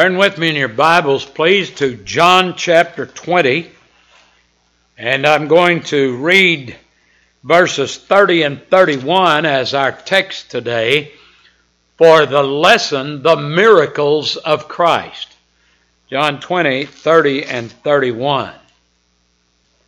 Turn 0.00 0.16
with 0.16 0.38
me 0.38 0.48
in 0.48 0.56
your 0.56 0.68
Bibles, 0.68 1.26
please, 1.26 1.68
to 1.72 1.94
John 1.94 2.54
chapter 2.56 3.04
20. 3.04 3.70
And 4.96 5.26
I'm 5.26 5.46
going 5.46 5.82
to 5.82 6.16
read 6.16 6.74
verses 7.44 7.98
30 7.98 8.42
and 8.44 8.62
31 8.68 9.44
as 9.44 9.74
our 9.74 9.92
text 9.92 10.50
today 10.50 11.12
for 11.98 12.24
the 12.24 12.42
lesson, 12.42 13.22
The 13.22 13.36
Miracles 13.36 14.38
of 14.38 14.68
Christ. 14.68 15.36
John 16.08 16.40
20, 16.40 16.86
30 16.86 17.44
and 17.44 17.70
31. 17.70 18.54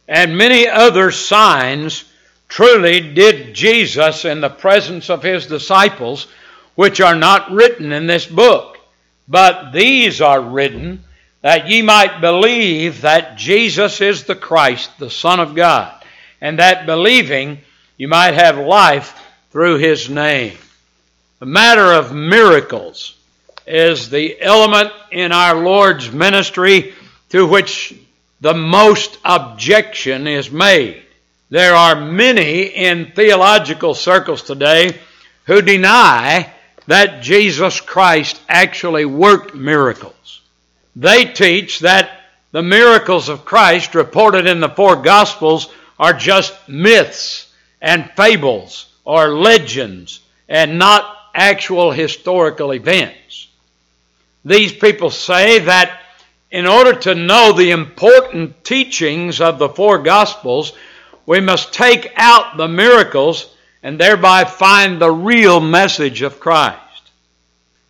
And 0.08 0.36
many 0.36 0.68
other 0.68 1.10
signs 1.10 2.04
truly 2.50 3.14
did 3.14 3.54
Jesus 3.54 4.26
in 4.26 4.42
the 4.42 4.50
presence 4.50 5.08
of 5.08 5.22
his 5.22 5.46
disciples, 5.46 6.26
which 6.74 7.00
are 7.00 7.16
not 7.16 7.50
written 7.50 7.92
in 7.92 8.06
this 8.06 8.26
book. 8.26 8.71
But 9.29 9.73
these 9.73 10.20
are 10.20 10.41
written 10.41 11.04
that 11.43 11.68
ye 11.68 11.82
might 11.82 12.21
believe 12.21 13.03
that 13.03 13.36
Jesus 13.36 14.00
is 14.00 14.25
the 14.25 14.36
Christ, 14.36 14.90
the 14.99 15.11
Son 15.11 15.40
of 15.40 15.54
God, 15.54 15.93
and 16.40 16.58
that 16.58 16.86
believing 16.86 17.58
you 17.96 18.08
might 18.08 18.35
have 18.35 18.58
life 18.58 19.18
through 19.50 19.79
his 19.79 20.08
name. 20.08 20.57
The 21.40 21.46
matter 21.46 21.93
of 21.93 22.14
miracles 22.14 23.16
is 23.66 24.11
the 24.11 24.40
element 24.40 24.93
in 25.11 25.32
our 25.32 25.63
Lord's 25.63 26.11
ministry 26.11 26.94
to 27.30 27.46
which 27.46 27.94
the 28.41 28.54
most 28.54 29.18
objection 29.25 30.27
is 30.27 30.50
made. 30.50 31.02
There 31.50 31.75
are 31.75 32.00
many 32.00 32.62
in 32.62 33.12
theological 33.12 33.94
circles 33.94 34.42
today 34.42 34.98
who 35.44 35.62
deny 35.62 36.50
that 36.86 37.22
Jesus 37.22 37.81
Christ 37.81 38.41
actually 38.48 39.05
worked 39.05 39.55
miracles. 39.55 40.41
They 40.97 41.25
teach 41.25 41.81
that 41.81 42.20
the 42.50 42.62
miracles 42.62 43.28
of 43.28 43.45
Christ 43.45 43.94
reported 43.94 44.47
in 44.47 44.61
the 44.61 44.69
four 44.69 44.97
Gospels 44.97 45.72
are 45.98 46.12
just 46.12 46.55
myths 46.69 47.52
and 47.80 48.11
fables 48.16 48.92
or 49.05 49.28
legends 49.28 50.20
and 50.48 50.78
not 50.78 51.16
actual 51.34 51.91
historical 51.91 52.72
events. 52.72 53.48
These 54.44 54.72
people 54.72 55.11
say 55.11 55.61
that 55.61 56.00
in 56.50 56.67
order 56.67 56.92
to 56.92 57.14
know 57.14 57.52
the 57.52 57.70
important 57.70 58.62
teachings 58.64 59.41
of 59.41 59.58
the 59.58 59.70
four 59.70 59.98
Gospels, 59.98 60.74
we 61.24 61.41
must 61.41 61.72
take 61.72 62.12
out 62.17 62.56
the 62.56 62.69
miracles 62.69 63.52
and 63.83 63.98
thereby 63.98 64.44
find 64.44 65.00
the 65.00 65.11
real 65.11 65.61
message 65.61 66.22
of 66.22 66.41
Christ. 66.41 67.11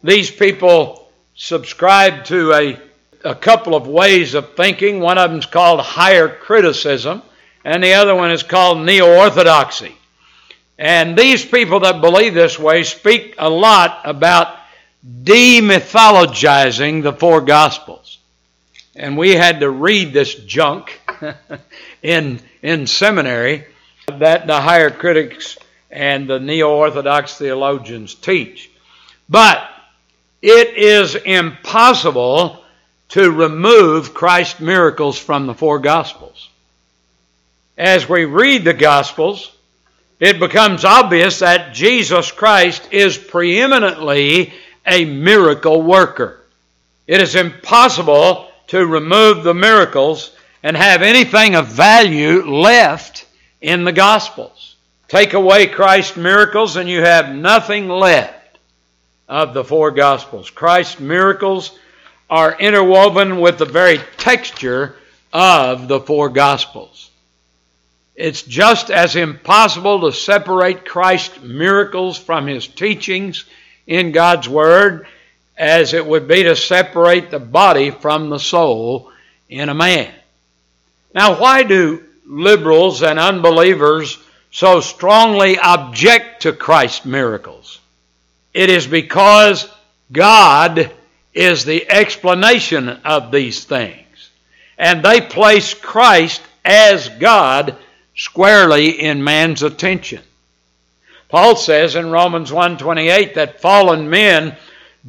These 0.02 0.30
people 0.30 1.10
subscribe 1.34 2.24
to 2.26 2.52
a, 2.52 2.78
a 3.24 3.34
couple 3.34 3.74
of 3.74 3.86
ways 3.86 4.34
of 4.34 4.54
thinking. 4.54 5.00
One 5.00 5.18
of 5.18 5.30
them 5.30 5.38
is 5.38 5.46
called 5.46 5.80
higher 5.80 6.28
criticism, 6.28 7.22
and 7.64 7.84
the 7.84 7.94
other 7.94 8.14
one 8.14 8.30
is 8.30 8.42
called 8.42 8.84
neo 8.84 9.18
orthodoxy. 9.18 9.94
And 10.78 11.16
these 11.16 11.44
people 11.44 11.80
that 11.80 12.00
believe 12.00 12.34
this 12.34 12.58
way 12.58 12.82
speak 12.82 13.34
a 13.38 13.48
lot 13.48 14.00
about 14.04 14.56
demythologizing 15.06 17.02
the 17.02 17.12
four 17.12 17.40
Gospels. 17.40 18.18
And 18.96 19.16
we 19.16 19.34
had 19.34 19.60
to 19.60 19.70
read 19.70 20.12
this 20.12 20.34
junk 20.34 21.00
in, 22.02 22.40
in 22.62 22.86
seminary 22.86 23.64
that 24.06 24.46
the 24.46 24.60
higher 24.60 24.90
critics 24.90 25.56
and 25.92 26.28
the 26.28 26.40
neo 26.40 26.70
Orthodox 26.70 27.36
theologians 27.36 28.14
teach. 28.14 28.70
But 29.28 29.62
it 30.40 30.76
is 30.76 31.14
impossible 31.14 32.64
to 33.10 33.30
remove 33.30 34.14
Christ's 34.14 34.58
miracles 34.58 35.18
from 35.18 35.46
the 35.46 35.54
four 35.54 35.78
Gospels. 35.78 36.48
As 37.76 38.08
we 38.08 38.24
read 38.24 38.64
the 38.64 38.72
Gospels, 38.72 39.54
it 40.18 40.40
becomes 40.40 40.84
obvious 40.84 41.40
that 41.40 41.74
Jesus 41.74 42.32
Christ 42.32 42.88
is 42.90 43.18
preeminently 43.18 44.52
a 44.86 45.04
miracle 45.04 45.82
worker. 45.82 46.40
It 47.06 47.20
is 47.20 47.34
impossible 47.34 48.48
to 48.68 48.86
remove 48.86 49.44
the 49.44 49.54
miracles 49.54 50.34
and 50.62 50.76
have 50.76 51.02
anything 51.02 51.54
of 51.54 51.66
value 51.66 52.50
left 52.50 53.26
in 53.60 53.84
the 53.84 53.92
Gospels. 53.92 54.71
Take 55.12 55.34
away 55.34 55.66
Christ's 55.66 56.16
miracles 56.16 56.76
and 56.76 56.88
you 56.88 57.02
have 57.02 57.34
nothing 57.34 57.86
left 57.86 58.58
of 59.28 59.52
the 59.52 59.62
four 59.62 59.90
Gospels. 59.90 60.48
Christ's 60.48 61.00
miracles 61.00 61.78
are 62.30 62.58
interwoven 62.58 63.38
with 63.38 63.58
the 63.58 63.66
very 63.66 63.98
texture 64.16 64.96
of 65.30 65.86
the 65.86 66.00
four 66.00 66.30
Gospels. 66.30 67.10
It's 68.16 68.40
just 68.40 68.90
as 68.90 69.14
impossible 69.14 70.00
to 70.00 70.16
separate 70.16 70.86
Christ's 70.86 71.42
miracles 71.42 72.16
from 72.16 72.46
his 72.46 72.66
teachings 72.66 73.44
in 73.86 74.12
God's 74.12 74.48
Word 74.48 75.06
as 75.58 75.92
it 75.92 76.06
would 76.06 76.26
be 76.26 76.44
to 76.44 76.56
separate 76.56 77.30
the 77.30 77.38
body 77.38 77.90
from 77.90 78.30
the 78.30 78.38
soul 78.38 79.12
in 79.50 79.68
a 79.68 79.74
man. 79.74 80.10
Now, 81.14 81.38
why 81.38 81.64
do 81.64 82.02
liberals 82.24 83.02
and 83.02 83.18
unbelievers 83.18 84.18
so 84.52 84.80
strongly 84.80 85.58
object 85.58 86.42
to 86.42 86.52
Christ's 86.52 87.04
miracles? 87.04 87.80
It 88.54 88.70
is 88.70 88.86
because 88.86 89.68
God 90.12 90.92
is 91.34 91.64
the 91.64 91.90
explanation 91.90 92.88
of 92.88 93.32
these 93.32 93.64
things. 93.64 94.30
And 94.78 95.02
they 95.02 95.20
place 95.20 95.74
Christ 95.74 96.42
as 96.64 97.08
God 97.08 97.76
squarely 98.14 99.00
in 99.00 99.24
man's 99.24 99.62
attention. 99.62 100.22
Paul 101.28 101.56
says 101.56 101.96
in 101.96 102.10
Romans 102.10 102.52
1:28 102.52 103.34
that 103.34 103.62
fallen 103.62 104.10
men 104.10 104.54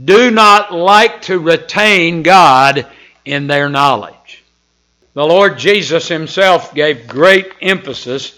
do 0.02 0.32
not 0.32 0.74
like 0.74 1.24
to 1.24 1.38
retain 1.38 2.24
God 2.24 2.88
in 3.26 3.48
their 3.48 3.68
knowledge. 3.68 4.42
The 5.14 5.26
Lord 5.26 5.60
Jesus 5.60 6.08
himself 6.08 6.74
gave 6.74 7.08
great 7.08 7.52
emphasis 7.62 8.34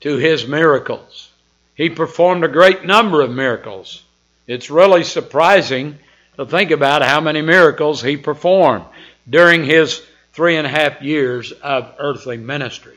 to 0.00 0.16
his 0.16 0.46
miracles. 0.46 1.30
He 1.74 1.90
performed 1.90 2.44
a 2.44 2.48
great 2.48 2.84
number 2.84 3.20
of 3.20 3.30
miracles. 3.30 4.02
It's 4.46 4.70
really 4.70 5.04
surprising 5.04 5.98
to 6.36 6.46
think 6.46 6.70
about 6.70 7.02
how 7.02 7.20
many 7.20 7.42
miracles 7.42 8.02
he 8.02 8.16
performed 8.16 8.84
during 9.28 9.64
his 9.64 10.02
three 10.32 10.56
and 10.56 10.66
a 10.66 10.70
half 10.70 11.02
years 11.02 11.52
of 11.52 11.94
earthly 11.98 12.36
ministry. 12.36 12.96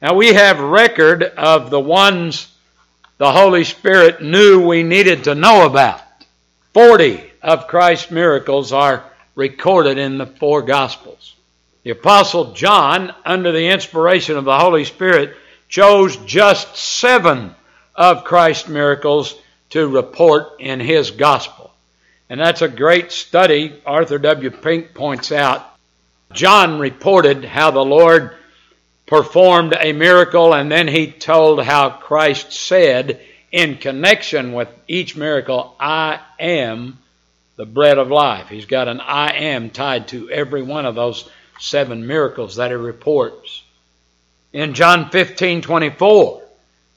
Now 0.00 0.14
we 0.14 0.32
have 0.32 0.58
record 0.58 1.22
of 1.22 1.70
the 1.70 1.80
ones 1.80 2.48
the 3.18 3.30
Holy 3.30 3.62
Spirit 3.64 4.22
knew 4.22 4.66
we 4.66 4.82
needed 4.82 5.24
to 5.24 5.34
know 5.34 5.66
about. 5.66 6.00
Forty 6.74 7.22
of 7.40 7.68
Christ's 7.68 8.10
miracles 8.10 8.72
are 8.72 9.04
recorded 9.34 9.98
in 9.98 10.18
the 10.18 10.26
four 10.26 10.62
Gospels. 10.62 11.34
The 11.84 11.90
Apostle 11.90 12.52
John, 12.52 13.14
under 13.24 13.52
the 13.52 13.68
inspiration 13.68 14.36
of 14.36 14.44
the 14.44 14.58
Holy 14.58 14.84
Spirit, 14.84 15.36
chose 15.72 16.18
just 16.18 16.76
seven 16.76 17.54
of 17.94 18.24
Christ's 18.24 18.68
miracles 18.68 19.34
to 19.70 19.88
report 19.88 20.60
in 20.60 20.80
his 20.80 21.10
Gospel. 21.10 21.72
And 22.28 22.38
that's 22.38 22.60
a 22.60 22.68
great 22.68 23.10
study, 23.10 23.80
Arthur 23.86 24.18
W. 24.18 24.50
Pink 24.50 24.92
points 24.92 25.32
out. 25.32 25.66
John 26.34 26.78
reported 26.78 27.46
how 27.46 27.70
the 27.70 27.84
Lord 27.84 28.36
performed 29.06 29.74
a 29.80 29.94
miracle, 29.94 30.52
and 30.54 30.70
then 30.70 30.88
he 30.88 31.10
told 31.10 31.62
how 31.62 31.88
Christ 31.88 32.52
said, 32.52 33.22
in 33.50 33.78
connection 33.78 34.52
with 34.52 34.68
each 34.86 35.16
miracle, 35.16 35.74
I 35.80 36.20
am 36.38 36.98
the 37.56 37.66
bread 37.66 37.96
of 37.96 38.10
life. 38.10 38.48
He's 38.50 38.66
got 38.66 38.88
an 38.88 39.00
I 39.00 39.30
am 39.30 39.70
tied 39.70 40.08
to 40.08 40.28
every 40.28 40.62
one 40.62 40.84
of 40.84 40.94
those 40.94 41.26
seven 41.58 42.06
miracles 42.06 42.56
that 42.56 42.70
he 42.70 42.76
reports. 42.76 43.61
In 44.52 44.74
John 44.74 45.10
15 45.10 45.62
24, 45.62 46.42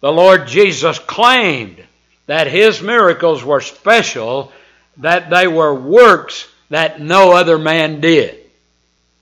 the 0.02 0.12
Lord 0.12 0.48
Jesus 0.48 1.00
claimed 1.00 1.82
that 2.28 2.48
his 2.48 2.82
miracles 2.82 3.44
were 3.44 3.62
special, 3.62 4.52
that 4.98 5.30
they 5.30 5.48
were 5.48 5.74
works 5.74 6.48
that 6.70 7.00
no 7.00 7.34
other 7.34 7.58
man 7.58 8.02
did. 8.02 8.38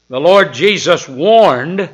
The 0.09 0.19
Lord 0.19 0.53
Jesus 0.53 1.07
warned 1.07 1.89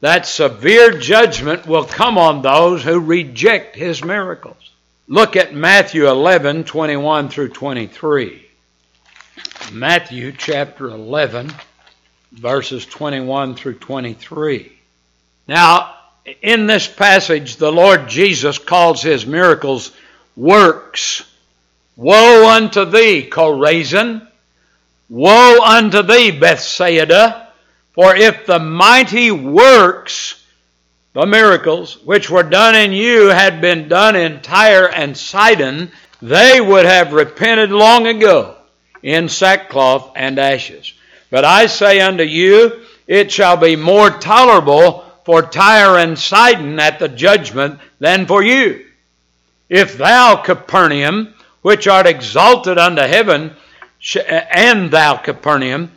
that 0.00 0.26
severe 0.26 0.98
judgment 0.98 1.66
will 1.66 1.84
come 1.84 2.18
on 2.18 2.42
those 2.42 2.82
who 2.82 3.00
reject 3.00 3.76
his 3.76 4.04
miracles. 4.04 4.70
Look 5.08 5.36
at 5.36 5.54
Matthew 5.54 6.08
11, 6.08 6.64
21 6.64 7.28
through 7.28 7.50
23. 7.50 8.46
Matthew 9.72 10.32
chapter 10.32 10.86
11, 10.88 11.52
verses 12.32 12.84
21 12.86 13.54
through 13.54 13.74
23. 13.74 14.75
Now, 15.48 15.94
in 16.42 16.66
this 16.66 16.86
passage, 16.86 17.56
the 17.56 17.70
Lord 17.70 18.08
Jesus 18.08 18.58
calls 18.58 19.02
his 19.02 19.26
miracles 19.26 19.92
works. 20.34 21.24
Woe 21.96 22.48
unto 22.48 22.84
thee, 22.84 23.28
Chorazin! 23.30 24.26
Woe 25.08 25.62
unto 25.62 26.02
thee, 26.02 26.32
Bethsaida, 26.32 27.48
for 27.92 28.14
if 28.14 28.44
the 28.44 28.58
mighty 28.58 29.30
works, 29.30 30.42
the 31.12 31.26
miracles, 31.26 31.96
which 32.04 32.28
were 32.28 32.42
done 32.42 32.74
in 32.74 32.92
you 32.92 33.28
had 33.28 33.60
been 33.60 33.88
done 33.88 34.16
in 34.16 34.42
Tyre 34.42 34.90
and 34.92 35.16
Sidon, 35.16 35.90
they 36.20 36.60
would 36.60 36.84
have 36.84 37.12
repented 37.12 37.70
long 37.70 38.06
ago 38.06 38.56
in 39.02 39.28
sackcloth 39.28 40.12
and 40.16 40.38
ashes. 40.38 40.92
But 41.30 41.44
I 41.44 41.66
say 41.66 42.00
unto 42.00 42.24
you, 42.24 42.84
it 43.06 43.30
shall 43.30 43.56
be 43.56 43.76
more 43.76 44.10
tolerable 44.10 45.05
for 45.26 45.42
Tyre 45.42 45.98
and 45.98 46.16
Sidon 46.16 46.78
at 46.78 47.00
the 47.00 47.08
judgment 47.08 47.80
than 47.98 48.26
for 48.26 48.44
you. 48.44 48.86
If 49.68 49.98
thou, 49.98 50.36
Capernaum, 50.36 51.34
which 51.62 51.88
art 51.88 52.06
exalted 52.06 52.78
unto 52.78 53.02
heaven, 53.02 53.56
and 54.14 54.88
thou, 54.88 55.16
Capernaum, 55.16 55.90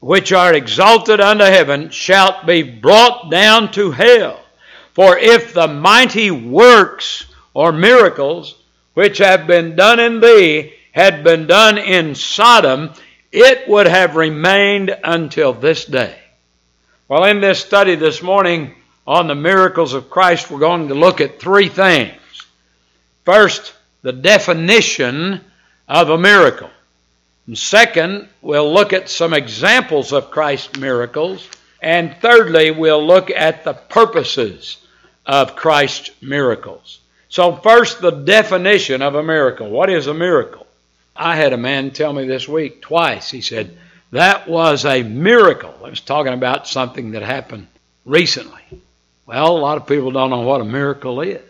which 0.00 0.30
art 0.30 0.54
exalted 0.54 1.22
unto 1.22 1.44
heaven, 1.44 1.88
shalt 1.88 2.44
be 2.44 2.62
brought 2.62 3.30
down 3.30 3.72
to 3.72 3.92
hell. 3.92 4.44
For 4.92 5.16
if 5.16 5.54
the 5.54 5.66
mighty 5.66 6.30
works 6.30 7.24
or 7.54 7.72
miracles 7.72 8.56
which 8.92 9.16
have 9.18 9.46
been 9.46 9.74
done 9.74 9.98
in 9.98 10.20
thee 10.20 10.74
had 10.92 11.24
been 11.24 11.46
done 11.46 11.78
in 11.78 12.14
Sodom, 12.14 12.92
it 13.32 13.66
would 13.66 13.86
have 13.86 14.16
remained 14.16 14.94
until 15.02 15.54
this 15.54 15.86
day. 15.86 16.18
Well, 17.06 17.24
in 17.24 17.42
this 17.42 17.60
study 17.60 17.96
this 17.96 18.22
morning 18.22 18.74
on 19.06 19.26
the 19.26 19.34
miracles 19.34 19.92
of 19.92 20.08
Christ, 20.08 20.50
we're 20.50 20.58
going 20.58 20.88
to 20.88 20.94
look 20.94 21.20
at 21.20 21.38
three 21.38 21.68
things. 21.68 22.16
First, 23.26 23.74
the 24.00 24.14
definition 24.14 25.42
of 25.86 26.08
a 26.08 26.16
miracle. 26.16 26.70
And 27.46 27.58
second, 27.58 28.28
we'll 28.40 28.72
look 28.72 28.94
at 28.94 29.10
some 29.10 29.34
examples 29.34 30.14
of 30.14 30.30
Christ's 30.30 30.78
miracles. 30.78 31.46
And 31.82 32.16
thirdly, 32.22 32.70
we'll 32.70 33.06
look 33.06 33.30
at 33.30 33.64
the 33.64 33.74
purposes 33.74 34.78
of 35.26 35.56
Christ's 35.56 36.10
miracles. 36.22 37.00
So, 37.28 37.54
first, 37.56 38.00
the 38.00 38.12
definition 38.12 39.02
of 39.02 39.14
a 39.14 39.22
miracle. 39.22 39.68
What 39.68 39.90
is 39.90 40.06
a 40.06 40.14
miracle? 40.14 40.66
I 41.14 41.36
had 41.36 41.52
a 41.52 41.58
man 41.58 41.90
tell 41.90 42.14
me 42.14 42.26
this 42.26 42.48
week 42.48 42.80
twice. 42.80 43.30
He 43.30 43.42
said, 43.42 43.76
That 44.14 44.46
was 44.46 44.84
a 44.84 45.02
miracle. 45.02 45.74
I 45.84 45.90
was 45.90 46.00
talking 46.00 46.32
about 46.32 46.68
something 46.68 47.10
that 47.10 47.22
happened 47.22 47.66
recently. 48.04 48.62
Well, 49.26 49.56
a 49.56 49.58
lot 49.58 49.76
of 49.76 49.88
people 49.88 50.12
don't 50.12 50.30
know 50.30 50.42
what 50.42 50.60
a 50.60 50.64
miracle 50.64 51.20
is. 51.20 51.42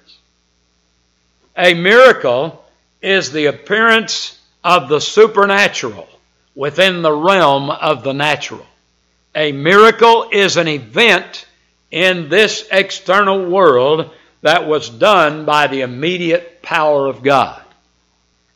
A 1.59 1.75
miracle 1.75 2.65
is 3.03 3.31
the 3.31 3.47
appearance 3.47 4.41
of 4.65 4.89
the 4.89 4.99
supernatural 4.99 6.09
within 6.55 7.03
the 7.03 7.13
realm 7.13 7.69
of 7.69 8.03
the 8.03 8.15
natural. 8.15 8.65
A 9.35 9.53
miracle 9.53 10.31
is 10.33 10.57
an 10.57 10.69
event 10.69 11.47
in 11.91 12.31
this 12.31 12.67
external 12.73 13.45
world 13.45 14.11
that 14.41 14.67
was 14.67 14.89
done 14.89 15.45
by 15.45 15.67
the 15.67 15.83
immediate 15.83 16.63
power 16.63 17.09
of 17.09 17.23
God. 17.23 17.61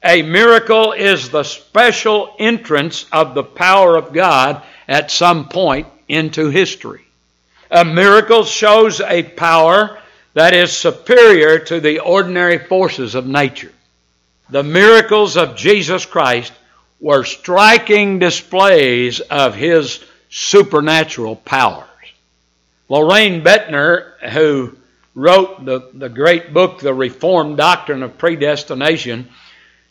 A 0.03 0.23
miracle 0.23 0.93
is 0.93 1.29
the 1.29 1.43
special 1.43 2.35
entrance 2.39 3.07
of 3.11 3.35
the 3.35 3.43
power 3.43 3.97
of 3.97 4.13
God 4.13 4.63
at 4.87 5.11
some 5.11 5.49
point 5.49 5.89
into 6.07 6.51
history. 6.51 7.05
A 7.71 7.85
miracle 7.85 8.45
shows 8.45 9.01
a 9.01 9.23
power 9.23 9.99
that 10.35 10.55
is 10.55 10.73
superior 10.73 11.59
to 11.59 11.81
the 11.81 11.99
ordinary 11.99 12.59
forces 12.59 13.15
of 13.15 13.27
nature. 13.27 13.73
The 14.51 14.63
miracles 14.63 15.37
of 15.37 15.57
Jesus 15.57 16.07
Christ 16.07 16.53
were 17.01 17.25
striking 17.25 18.19
displays 18.19 19.21
of 19.21 19.55
his 19.55 20.03
supernatural 20.31 21.37
powers. 21.37 21.85
Loraine 22.89 23.43
Boettner, 23.43 24.19
who 24.31 24.77
wrote 25.15 25.65
the, 25.65 25.91
the 25.93 26.09
great 26.09 26.55
book, 26.55 26.81
The 26.81 26.95
Reformed 26.95 27.57
Doctrine 27.59 28.03
of 28.03 28.17
Predestination, 28.17 29.29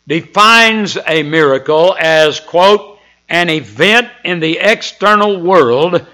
defines 0.08 0.96
a 1.06 1.22
miracle 1.22 1.94
as, 2.00 2.40
quote, 2.40 2.98
an 3.28 3.50
event 3.50 4.08
in 4.24 4.40
the 4.40 4.58
external 4.58 5.38
world 5.38 6.04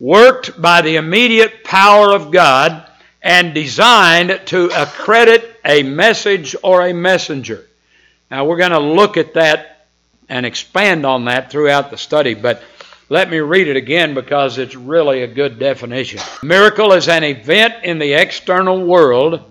worked 0.00 0.60
by 0.60 0.82
the 0.82 0.96
immediate 0.96 1.62
power 1.62 2.12
of 2.12 2.32
God 2.32 2.84
and 3.22 3.54
designed 3.54 4.40
to 4.46 4.70
accredit 4.74 5.60
a 5.64 5.84
message 5.84 6.56
or 6.64 6.82
a 6.82 6.92
messenger. 6.92 7.64
Now, 8.28 8.44
we're 8.44 8.56
going 8.56 8.72
to 8.72 8.80
look 8.80 9.16
at 9.16 9.34
that 9.34 9.86
and 10.28 10.44
expand 10.44 11.06
on 11.06 11.26
that 11.26 11.50
throughout 11.50 11.90
the 11.90 11.96
study, 11.96 12.34
but 12.34 12.60
let 13.08 13.30
me 13.30 13.38
read 13.38 13.68
it 13.68 13.76
again 13.76 14.14
because 14.14 14.58
it's 14.58 14.74
really 14.74 15.22
a 15.22 15.28
good 15.28 15.60
definition. 15.60 16.20
Miracle 16.42 16.92
is 16.92 17.06
an 17.06 17.22
event 17.22 17.84
in 17.84 18.00
the 18.00 18.14
external 18.14 18.84
world 18.84 19.44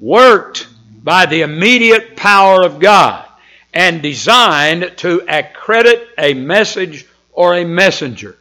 worked 0.00 0.68
by 1.02 1.24
the 1.24 1.40
immediate 1.40 2.14
power 2.14 2.62
of 2.62 2.78
God 2.78 3.27
and 3.72 4.02
designed 4.02 4.92
to 4.98 5.22
accredit 5.28 6.08
a 6.16 6.34
message 6.34 7.06
or 7.32 7.54
a 7.54 7.64
messenger. 7.64 8.36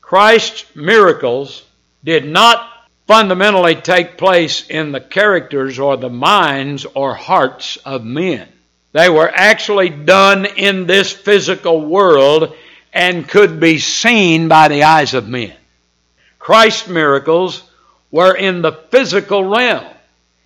Christ's 0.00 0.64
miracles 0.74 1.64
did 2.04 2.26
not 2.26 2.68
fundamentally 3.06 3.74
take 3.74 4.18
place 4.18 4.68
in 4.68 4.92
the 4.92 5.00
characters 5.00 5.78
or 5.78 5.96
the 5.96 6.10
minds 6.10 6.84
or 6.84 7.14
hearts 7.14 7.76
of 7.78 8.04
men. 8.04 8.48
They 8.92 9.08
were 9.08 9.30
actually 9.32 9.90
done 9.90 10.44
in 10.44 10.86
this 10.86 11.12
physical 11.12 11.84
world 11.84 12.54
and 12.92 13.28
could 13.28 13.60
be 13.60 13.78
seen 13.78 14.48
by 14.48 14.68
the 14.68 14.84
eyes 14.84 15.14
of 15.14 15.28
men. 15.28 15.54
Christ's 16.38 16.88
miracles 16.88 17.62
were 18.10 18.34
in 18.34 18.62
the 18.62 18.72
physical 18.72 19.44
realm 19.44 19.86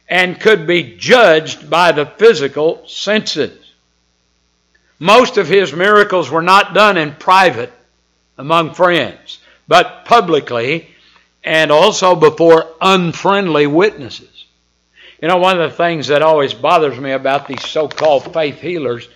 and 0.08 0.40
could 0.40 0.66
be 0.66 0.96
judged 0.96 1.70
by 1.70 1.92
the 1.92 2.06
physical 2.06 2.82
senses. 2.86 3.61
Most 4.98 5.36
of 5.36 5.48
his 5.48 5.72
miracles 5.72 6.30
were 6.30 6.42
not 6.42 6.74
done 6.74 6.96
in 6.96 7.14
private 7.14 7.72
among 8.38 8.74
friends, 8.74 9.38
but 9.66 10.04
publicly 10.04 10.88
and 11.44 11.72
also 11.72 12.14
before 12.14 12.66
unfriendly 12.80 13.66
witnesses. 13.66 14.44
You 15.20 15.28
know, 15.28 15.38
one 15.38 15.60
of 15.60 15.70
the 15.70 15.76
things 15.76 16.08
that 16.08 16.22
always 16.22 16.54
bothers 16.54 16.98
me 16.98 17.12
about 17.12 17.46
these 17.46 17.64
so 17.66 17.88
called 17.88 18.32
faith 18.32 18.60
healers 18.60 19.08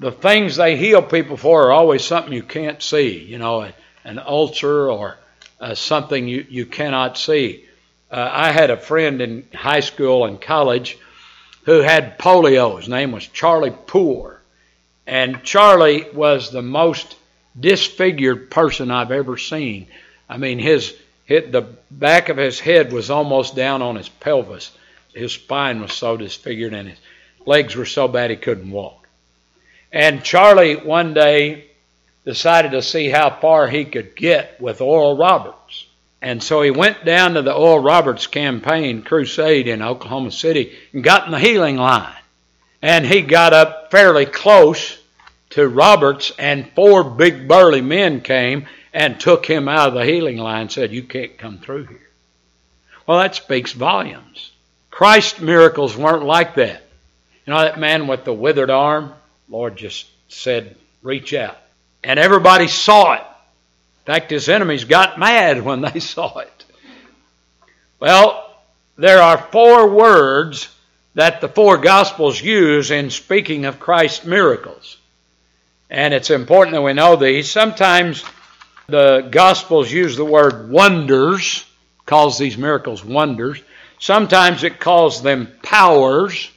the 0.00 0.10
things 0.10 0.56
they 0.56 0.76
heal 0.76 1.02
people 1.02 1.36
for 1.36 1.66
are 1.66 1.72
always 1.72 2.02
something 2.02 2.32
you 2.32 2.42
can't 2.42 2.82
see, 2.82 3.18
you 3.18 3.38
know, 3.38 3.70
an 4.04 4.18
ulcer 4.18 4.90
or 4.90 5.18
uh, 5.60 5.74
something 5.74 6.26
you, 6.26 6.46
you 6.48 6.64
cannot 6.64 7.18
see. 7.18 7.66
Uh, 8.10 8.28
I 8.32 8.50
had 8.50 8.70
a 8.70 8.78
friend 8.78 9.20
in 9.20 9.46
high 9.54 9.80
school 9.80 10.24
and 10.24 10.40
college 10.40 10.98
who 11.64 11.80
had 11.80 12.18
polio. 12.18 12.78
His 12.78 12.88
name 12.88 13.12
was 13.12 13.26
Charlie 13.26 13.74
Poor. 13.86 14.39
And 15.10 15.42
Charlie 15.42 16.06
was 16.14 16.52
the 16.52 16.62
most 16.62 17.16
disfigured 17.58 18.48
person 18.48 18.92
I've 18.92 19.10
ever 19.10 19.36
seen. 19.36 19.88
I 20.28 20.36
mean, 20.36 20.60
his, 20.60 20.96
the 21.26 21.66
back 21.90 22.28
of 22.28 22.36
his 22.36 22.60
head 22.60 22.92
was 22.92 23.10
almost 23.10 23.56
down 23.56 23.82
on 23.82 23.96
his 23.96 24.08
pelvis. 24.08 24.70
His 25.12 25.32
spine 25.32 25.80
was 25.82 25.92
so 25.92 26.16
disfigured 26.16 26.74
and 26.74 26.90
his 26.90 26.98
legs 27.44 27.74
were 27.74 27.86
so 27.86 28.06
bad 28.06 28.30
he 28.30 28.36
couldn't 28.36 28.70
walk. 28.70 29.08
And 29.90 30.22
Charlie 30.22 30.76
one 30.76 31.12
day 31.12 31.64
decided 32.24 32.70
to 32.70 32.80
see 32.80 33.08
how 33.08 33.30
far 33.30 33.66
he 33.66 33.86
could 33.86 34.14
get 34.14 34.60
with 34.60 34.80
Oral 34.80 35.16
Roberts. 35.16 35.86
And 36.22 36.40
so 36.40 36.62
he 36.62 36.70
went 36.70 37.04
down 37.04 37.34
to 37.34 37.42
the 37.42 37.52
Oral 37.52 37.80
Roberts 37.80 38.28
campaign 38.28 39.02
crusade 39.02 39.66
in 39.66 39.82
Oklahoma 39.82 40.30
City 40.30 40.78
and 40.92 41.02
got 41.02 41.26
in 41.26 41.32
the 41.32 41.40
healing 41.40 41.78
line. 41.78 42.14
And 42.80 43.04
he 43.04 43.22
got 43.22 43.52
up 43.52 43.90
fairly 43.90 44.24
close 44.24 44.98
to 45.50 45.68
Roberts, 45.68 46.32
and 46.38 46.70
four 46.72 47.04
big 47.04 47.48
burly 47.48 47.80
men 47.80 48.20
came 48.20 48.66
and 48.92 49.18
took 49.20 49.46
him 49.46 49.68
out 49.68 49.88
of 49.88 49.94
the 49.94 50.04
healing 50.04 50.38
line 50.38 50.62
and 50.62 50.72
said, 50.72 50.92
You 50.92 51.02
can't 51.02 51.38
come 51.38 51.58
through 51.58 51.86
here. 51.86 52.08
Well, 53.06 53.18
that 53.18 53.34
speaks 53.34 53.72
volumes. 53.72 54.52
Christ's 54.90 55.40
miracles 55.40 55.96
weren't 55.96 56.24
like 56.24 56.56
that. 56.56 56.82
You 57.46 57.52
know 57.52 57.60
that 57.60 57.80
man 57.80 58.06
with 58.06 58.24
the 58.24 58.32
withered 58.32 58.70
arm? 58.70 59.12
Lord 59.48 59.76
just 59.76 60.06
said, 60.28 60.76
reach 61.02 61.34
out. 61.34 61.58
And 62.04 62.18
everybody 62.18 62.68
saw 62.68 63.14
it. 63.14 63.20
In 63.20 64.14
fact, 64.14 64.30
his 64.30 64.48
enemies 64.48 64.84
got 64.84 65.18
mad 65.18 65.62
when 65.64 65.80
they 65.80 66.00
saw 66.00 66.38
it. 66.38 66.64
Well, 67.98 68.54
there 68.96 69.20
are 69.20 69.38
four 69.38 69.90
words 69.90 70.68
that 71.14 71.40
the 71.40 71.48
four 71.48 71.78
Gospels 71.78 72.40
use 72.40 72.90
in 72.90 73.10
speaking 73.10 73.64
of 73.64 73.80
Christ's 73.80 74.24
miracles. 74.24 74.96
And 75.90 76.14
it's 76.14 76.30
important 76.30 76.74
that 76.74 76.82
we 76.82 76.92
know 76.92 77.16
these. 77.16 77.50
Sometimes 77.50 78.24
the 78.86 79.28
Gospels 79.30 79.90
use 79.90 80.16
the 80.16 80.24
word 80.24 80.70
wonders, 80.70 81.64
calls 82.06 82.38
these 82.38 82.56
miracles 82.56 83.04
wonders. 83.04 83.60
Sometimes 83.98 84.62
it 84.62 84.78
calls 84.78 85.20
them 85.22 85.52
powers. 85.62 86.50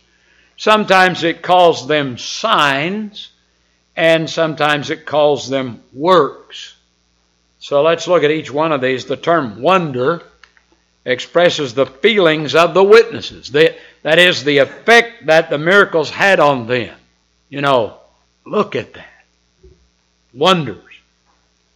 Sometimes 0.55 1.23
it 1.23 1.41
calls 1.41 1.87
them 1.87 2.17
signs, 2.17 3.29
and 3.95 4.29
sometimes 4.29 4.91
it 4.91 5.05
calls 5.05 5.49
them 5.49 5.81
works. 5.93 6.75
So 7.59 7.81
let's 7.81 8.07
look 8.07 8.23
at 8.23 8.31
each 8.31 8.51
one 8.51 8.71
of 8.71 8.81
these. 8.81 9.05
The 9.05 9.17
term 9.17 9.61
wonder 9.61 10.21
expresses 11.05 11.73
the 11.73 11.87
feelings 11.87 12.53
of 12.53 12.73
the 12.73 12.83
witnesses. 12.83 13.51
that 13.51 14.19
is, 14.19 14.43
the 14.43 14.59
effect 14.59 15.25
that 15.25 15.49
the 15.49 15.57
miracles 15.57 16.11
had 16.11 16.39
on 16.39 16.67
them. 16.67 16.95
You 17.49 17.61
know, 17.61 17.97
look 18.45 18.75
at 18.75 18.93
that. 18.93 19.12
Wonders. 20.33 20.77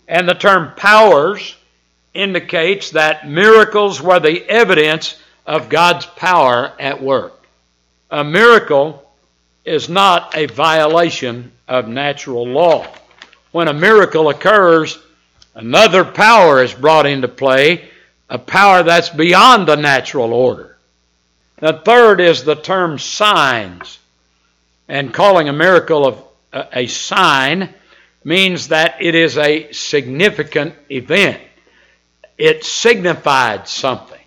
And 0.07 0.27
the 0.27 0.33
term 0.33 0.73
powers 0.75 1.55
indicates 2.13 2.91
that 2.91 3.29
miracles 3.29 4.01
were 4.01 4.19
the 4.19 4.43
evidence 4.49 5.19
of 5.45 5.69
God's 5.69 6.05
power 6.05 6.71
at 6.79 7.01
work. 7.01 7.45
A 8.09 8.23
miracle 8.23 9.03
is 9.65 9.89
not 9.89 10.35
a 10.35 10.45
violation 10.47 11.51
of 11.67 11.87
natural 11.87 12.47
law. 12.47 12.87
When 13.51 13.67
a 13.67 13.73
miracle 13.73 14.29
occurs, 14.29 14.97
another 15.55 16.05
power 16.05 16.63
is 16.63 16.73
brought 16.73 17.05
into 17.05 17.27
play, 17.27 17.89
a 18.29 18.39
power 18.39 18.83
that's 18.83 19.09
beyond 19.09 19.67
the 19.67 19.75
natural 19.75 20.33
order. 20.33 20.77
The 21.57 21.73
third 21.73 22.21
is 22.21 22.43
the 22.43 22.55
term 22.55 22.99
signs. 22.99 23.99
And 24.87 25.13
calling 25.13 25.49
a 25.49 25.53
miracle 25.53 26.07
of 26.07 26.23
a 26.53 26.87
sign 26.87 27.73
means 28.27 28.67
that 28.67 28.97
it 28.99 29.15
is 29.15 29.37
a 29.37 29.71
significant 29.71 30.75
event. 30.91 31.41
It 32.37 32.65
signified 32.65 33.69
something. 33.69 34.19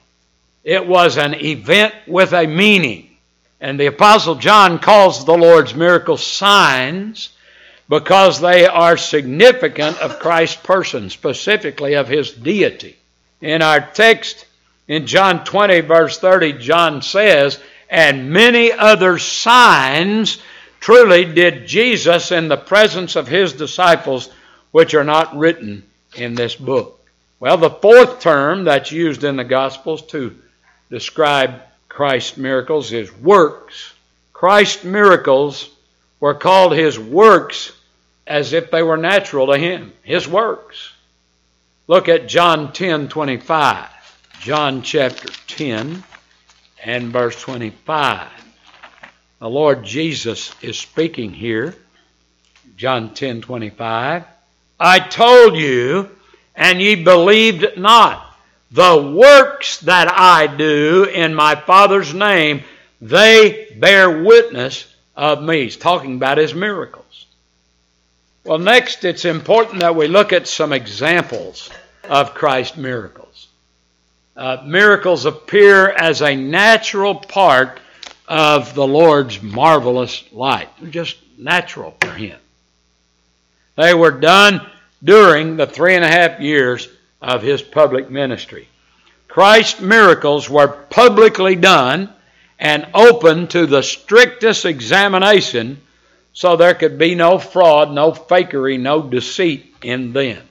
It 0.65 0.87
was 0.87 1.19
an 1.19 1.35
event 1.35 1.95
with 2.07 2.33
a 2.33 2.47
meaning. 2.47 3.11
And 3.61 3.79
the 3.79 3.89
Apostle 3.89 4.37
John 4.37 4.79
calls 4.79 5.27
the 5.27 5.37
Lord's 5.37 5.75
miracles 5.75 6.25
signs 6.25 7.29
because 7.91 8.41
they 8.41 8.67
are 8.67 8.97
significant 8.97 9.99
of 10.01 10.19
Christ's 10.19 10.57
person, 10.57 11.11
specifically 11.11 11.93
of 11.93 12.09
his 12.09 12.33
deity. 12.33 12.97
In 13.43 13.61
our 13.61 13.81
text 13.83 14.47
in 14.89 15.07
John 15.07 15.45
20, 15.45 15.81
verse 15.81 16.19
30, 16.19 16.55
John 16.55 17.03
says, 17.03 17.61
And 17.91 18.31
many 18.33 18.73
other 18.73 19.19
signs 19.19 20.39
truly 20.81 21.25
did 21.27 21.67
Jesus 21.67 22.33
in 22.33 22.49
the 22.49 22.57
presence 22.57 23.15
of 23.17 23.29
his 23.29 23.53
disciples, 23.53 24.31
which 24.73 24.95
are 24.95 25.05
not 25.05 25.37
written 25.37 25.85
in 26.17 26.35
this 26.35 26.57
book. 26.57 26.97
Well, 27.39 27.57
the 27.57 27.71
fourth 27.71 28.21
term 28.21 28.65
that's 28.65 28.93
used 28.93 29.25
in 29.25 29.37
the 29.37 29.45
Gospels 29.45 30.03
to 30.09 30.37
describe 30.91 31.63
Christ's 31.89 32.37
miracles 32.37 32.93
is 32.93 33.13
works. 33.19 33.95
Christ's 34.33 34.85
miracles 34.85 35.71
were 36.19 36.35
called 36.35 36.73
his 36.73 36.99
works 36.99 37.73
as 38.27 38.53
if 38.53 38.71
they 38.71 38.83
were 38.83 38.97
natural 38.97 39.49
to 39.49 39.59
him, 39.59 39.93
his 40.03 40.29
works. 40.29 40.93
Look 41.89 42.09
at 42.09 42.29
John 42.29 42.73
10 42.73 43.09
25. 43.09 43.89
John 44.41 44.83
chapter 44.83 45.29
10 45.49 46.05
and 46.85 47.09
verse 47.09 47.41
25. 47.41 48.40
The 49.41 49.49
Lord 49.49 49.85
Jesus 49.85 50.55
is 50.61 50.79
speaking 50.79 51.33
here. 51.33 51.75
John 52.77 53.15
10 53.15 53.41
25. 53.41 54.25
I 54.79 54.99
told 55.01 55.57
you, 55.57 56.11
and 56.55 56.79
ye 56.81 56.95
believed 56.95 57.79
not. 57.79 58.37
The 58.71 59.15
works 59.17 59.79
that 59.81 60.13
I 60.13 60.47
do 60.47 61.05
in 61.05 61.35
my 61.35 61.55
Father's 61.55 62.13
name, 62.13 62.65
they 63.01 63.75
bear 63.79 64.23
witness 64.23 64.85
of 65.17 65.43
me. 65.43 65.63
He's 65.63 65.77
talking 65.79 66.17
about 66.17 66.37
his 66.37 66.55
miracles. 66.55 67.25
Well, 68.45 68.59
next, 68.59 69.05
it's 69.05 69.25
important 69.25 69.81
that 69.81 69.97
we 69.97 70.07
look 70.07 70.35
at 70.35 70.47
some 70.47 70.75
examples 70.75 71.71
of 72.05 72.35
Christ's 72.35 72.77
miracles. 72.77 73.49
Uh, 74.37 74.59
miracles 74.67 75.25
appear 75.25 75.89
as 75.89 76.21
a 76.21 76.37
natural 76.37 77.15
part 77.15 77.81
of 78.31 78.75
the 78.75 78.87
Lord's 78.87 79.43
marvelous 79.43 80.23
light. 80.33 80.69
Just 80.91 81.17
natural 81.37 81.97
for 82.01 82.13
him. 82.13 82.39
They 83.77 83.93
were 83.93 84.13
done 84.13 84.65
during 85.03 85.57
the 85.57 85.67
three 85.67 85.97
and 85.97 86.05
a 86.05 86.09
half 86.09 86.41
years 86.41 86.89
of 87.21 87.43
his 87.43 87.61
public 87.61 88.09
ministry. 88.09 88.69
Christ's 89.27 89.81
miracles 89.81 90.49
were 90.49 90.69
publicly 90.69 91.57
done 91.57 92.13
and 92.59 92.87
open 92.95 93.49
to 93.49 93.67
the 93.67 93.83
strictest 93.83 94.65
examination 94.65 95.81
so 96.33 96.55
there 96.55 96.75
could 96.75 96.99
be 96.99 97.17
no 97.17 97.39
fraud, 97.39 97.91
no 97.91 98.13
fakery, 98.13 98.79
no 98.79 99.03
deceit 99.03 99.75
in 99.83 100.13
them. 100.13 100.47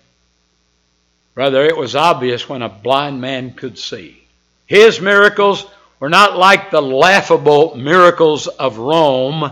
Rather, 1.34 1.64
it 1.64 1.78
was 1.78 1.96
obvious 1.96 2.50
when 2.50 2.62
a 2.62 2.68
blind 2.68 3.22
man 3.22 3.54
could 3.54 3.78
see. 3.78 4.22
His 4.66 5.00
miracles 5.00 5.66
were 6.00 6.10
not 6.10 6.38
like 6.38 6.72
the 6.72 6.82
laughable 6.82 7.76
miracles 7.76 8.48
of 8.48 8.78
Rome 8.78 9.52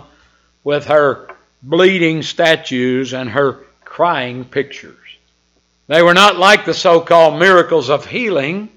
with 0.64 0.86
her 0.86 1.30
bleeding 1.62 2.24
statues 2.24 3.14
and 3.14 3.30
her 3.30 3.66
crying 3.84 4.46
pictures. 4.46 4.98
They 5.88 6.02
were 6.02 6.14
not 6.14 6.38
like 6.38 6.66
the 6.66 6.74
so 6.74 7.00
called 7.02 7.40
miracles 7.40 7.90
of 7.90 8.06
healing 8.06 8.70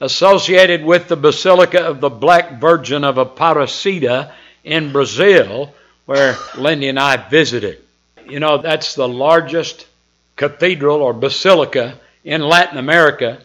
associated 0.00 0.84
with 0.84 1.08
the 1.08 1.16
Basilica 1.16 1.82
of 1.82 2.00
the 2.00 2.10
Black 2.10 2.60
Virgin 2.60 3.04
of 3.04 3.16
Aparecida 3.16 4.32
in 4.62 4.92
Brazil, 4.92 5.72
where 6.04 6.36
Lindy 6.56 6.88
and 6.88 6.98
I 6.98 7.16
visited. 7.16 7.78
You 8.28 8.40
know, 8.40 8.58
that's 8.58 8.94
the 8.94 9.08
largest 9.08 9.86
cathedral 10.36 11.00
or 11.00 11.14
basilica 11.14 11.98
in 12.24 12.42
Latin 12.42 12.76
America, 12.76 13.40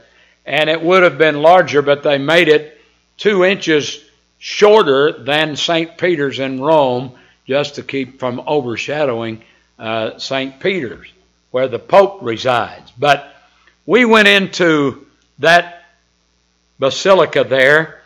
and 0.45 0.69
it 0.69 0.81
would 0.81 1.03
have 1.03 1.17
been 1.17 1.41
larger, 1.41 1.81
but 1.81 2.03
they 2.03 2.17
made 2.17 2.49
it 2.49 2.80
two 3.21 3.45
inches 3.45 4.03
shorter 4.39 5.11
than 5.11 5.55
St. 5.55 5.95
Peter's 5.95 6.39
in 6.39 6.59
Rome 6.59 7.11
just 7.45 7.75
to 7.75 7.83
keep 7.83 8.19
from 8.19 8.41
overshadowing 8.47 9.43
uh, 9.77 10.17
St. 10.17 10.59
Peter's 10.59 11.07
where 11.51 11.67
the 11.67 11.77
Pope 11.77 12.19
resides. 12.23 12.91
But 12.97 13.31
we 13.85 14.05
went 14.05 14.27
into 14.27 15.05
that 15.37 15.85
basilica 16.79 17.43
there 17.43 18.01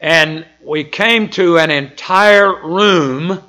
and 0.00 0.44
we 0.62 0.84
came 0.84 1.30
to 1.30 1.58
an 1.58 1.70
entire 1.70 2.54
room 2.66 3.42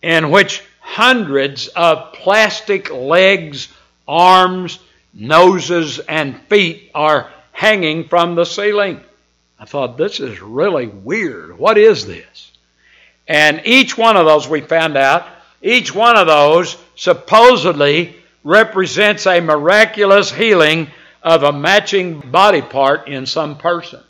in 0.00 0.30
which 0.30 0.62
hundreds 0.78 1.66
of 1.68 2.12
plastic 2.12 2.92
legs, 2.92 3.66
arms, 4.06 4.78
noses, 5.12 5.98
and 5.98 6.40
feet 6.42 6.92
are 6.94 7.28
hanging 7.50 8.06
from 8.06 8.36
the 8.36 8.44
ceiling. 8.44 9.00
I 9.60 9.66
thought, 9.66 9.98
this 9.98 10.20
is 10.20 10.40
really 10.40 10.86
weird. 10.86 11.58
What 11.58 11.76
is 11.76 12.06
this? 12.06 12.50
And 13.28 13.60
each 13.66 13.96
one 13.96 14.16
of 14.16 14.24
those, 14.24 14.48
we 14.48 14.62
found 14.62 14.96
out, 14.96 15.26
each 15.60 15.94
one 15.94 16.16
of 16.16 16.26
those 16.26 16.78
supposedly 16.96 18.16
represents 18.42 19.26
a 19.26 19.40
miraculous 19.40 20.32
healing 20.32 20.88
of 21.22 21.42
a 21.42 21.52
matching 21.52 22.20
body 22.20 22.62
part 22.62 23.06
in 23.06 23.26
some 23.26 23.58
person. 23.58 24.00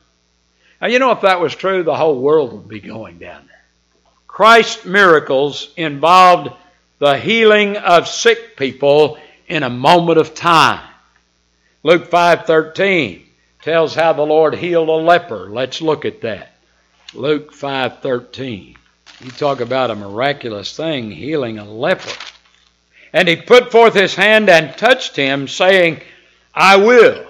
Now, 0.80 0.87
you 0.87 1.00
know, 1.00 1.11
if 1.11 1.23
that 1.23 1.40
was 1.40 1.57
true, 1.57 1.83
the 1.83 1.97
whole 1.97 2.21
world 2.21 2.52
would 2.52 2.69
be 2.69 2.78
going 2.78 3.19
down 3.19 3.45
there. 3.49 3.64
Christ's 4.28 4.85
miracles 4.85 5.73
involved 5.76 6.52
the 7.00 7.19
healing 7.19 7.76
of 7.76 8.07
sick 8.07 8.57
people 8.57 9.19
in 9.49 9.64
a 9.64 9.71
moment 9.71 10.19
of 10.19 10.33
time. 10.33 10.87
Luke 11.83 12.09
5:13 12.09 13.26
tells 13.62 13.95
how 13.95 14.12
the 14.12 14.23
Lord 14.23 14.55
healed 14.55 14.88
a 14.88 14.93
leper. 14.93 15.49
Let's 15.50 15.81
look 15.81 16.05
at 16.05 16.23
that. 16.23 16.55
Luke 17.14 17.52
5:13. 17.52 18.76
You 19.23 19.31
talk 19.33 19.61
about 19.61 19.90
a 19.90 19.95
miraculous 19.95 20.75
thing, 20.75 21.11
healing 21.11 21.59
a 21.59 21.71
leper. 21.71 22.11
And 23.12 23.29
he 23.29 23.37
put 23.37 23.71
forth 23.71 23.95
his 23.95 24.14
hand 24.14 24.49
and 24.49 24.76
touched 24.76 25.17
him, 25.17 25.49
saying, 25.49 26.00
I 26.55 26.76
will, 26.76 27.26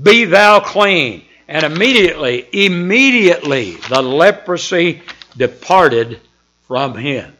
be 0.00 0.24
thou 0.24 0.60
clean. 0.60 1.24
And 1.48 1.64
immediately, 1.64 2.46
immediately, 2.52 3.76
the 3.88 4.02
leprosy 4.02 5.02
departed 5.36 6.20
from 6.66 6.96
him. 6.96 7.32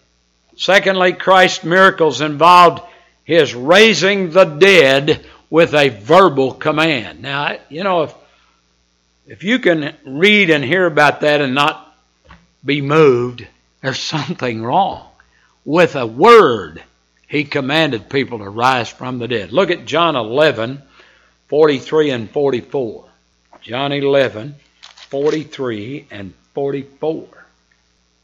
Secondly, 0.56 1.12
Christ's 1.12 1.64
miracles 1.64 2.20
involved 2.20 2.82
his 3.24 3.54
raising 3.54 4.30
the 4.30 4.44
dead 4.44 5.24
with 5.48 5.74
a 5.74 5.88
verbal 5.88 6.52
command. 6.54 7.22
Now, 7.22 7.56
you 7.68 7.84
know, 7.84 8.04
if, 8.04 8.14
if 9.30 9.44
you 9.44 9.60
can 9.60 9.94
read 10.04 10.50
and 10.50 10.64
hear 10.64 10.86
about 10.86 11.20
that 11.20 11.40
and 11.40 11.54
not 11.54 11.96
be 12.64 12.80
moved, 12.80 13.46
there's 13.80 14.00
something 14.00 14.60
wrong. 14.60 15.06
With 15.64 15.94
a 15.94 16.04
word, 16.04 16.82
he 17.28 17.44
commanded 17.44 18.10
people 18.10 18.38
to 18.38 18.48
rise 18.48 18.88
from 18.88 19.20
the 19.20 19.28
dead. 19.28 19.52
Look 19.52 19.70
at 19.70 19.86
John 19.86 20.16
11, 20.16 20.82
43 21.46 22.10
and 22.10 22.28
44. 22.28 23.04
John 23.62 23.92
11, 23.92 24.56
43 25.10 26.06
and 26.10 26.34
44. 26.54 27.28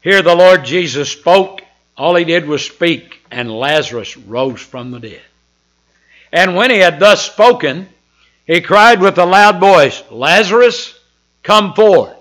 Here 0.01 0.21
the 0.21 0.35
Lord 0.35 0.65
Jesus 0.65 1.09
spoke. 1.09 1.61
All 1.95 2.15
he 2.15 2.25
did 2.25 2.45
was 2.45 2.65
speak. 2.65 3.21
and 3.31 3.49
Lazarus 3.49 4.17
rose 4.17 4.59
from 4.59 4.91
the 4.91 4.99
dead. 4.99 5.21
And 6.33 6.53
when 6.53 6.69
he 6.69 6.79
had 6.79 6.99
thus 6.99 7.25
spoken, 7.25 7.87
he 8.45 8.59
cried 8.59 8.99
with 8.99 9.17
a 9.17 9.25
loud 9.25 9.61
voice, 9.61 10.03
Lazarus, 10.11 10.96
come 11.47 11.73
forth. 11.73 12.13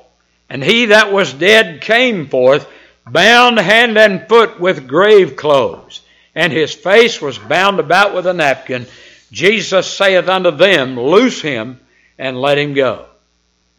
And 0.48 0.62
he 0.62 0.86
that 0.86 1.12
was 1.12 1.32
dead 1.32 1.80
came 1.80 2.28
forth, 2.28 2.66
bound 3.04 3.58
hand 3.58 3.98
and 3.98 4.28
foot 4.28 4.60
with 4.60 4.86
grave 4.86 5.34
clothes, 5.34 6.00
and 6.36 6.52
his 6.52 6.72
face 6.72 7.20
was 7.20 7.36
bound 7.36 7.80
about 7.80 8.14
with 8.14 8.28
a 8.28 8.32
napkin. 8.32 8.86
Jesus 9.32 9.92
saith 9.92 10.28
unto 10.28 10.52
them, 10.52 10.98
Loose 10.98 11.42
him 11.42 11.80
and 12.16 12.40
let 12.40 12.56
him 12.56 12.72
go. 12.72 13.06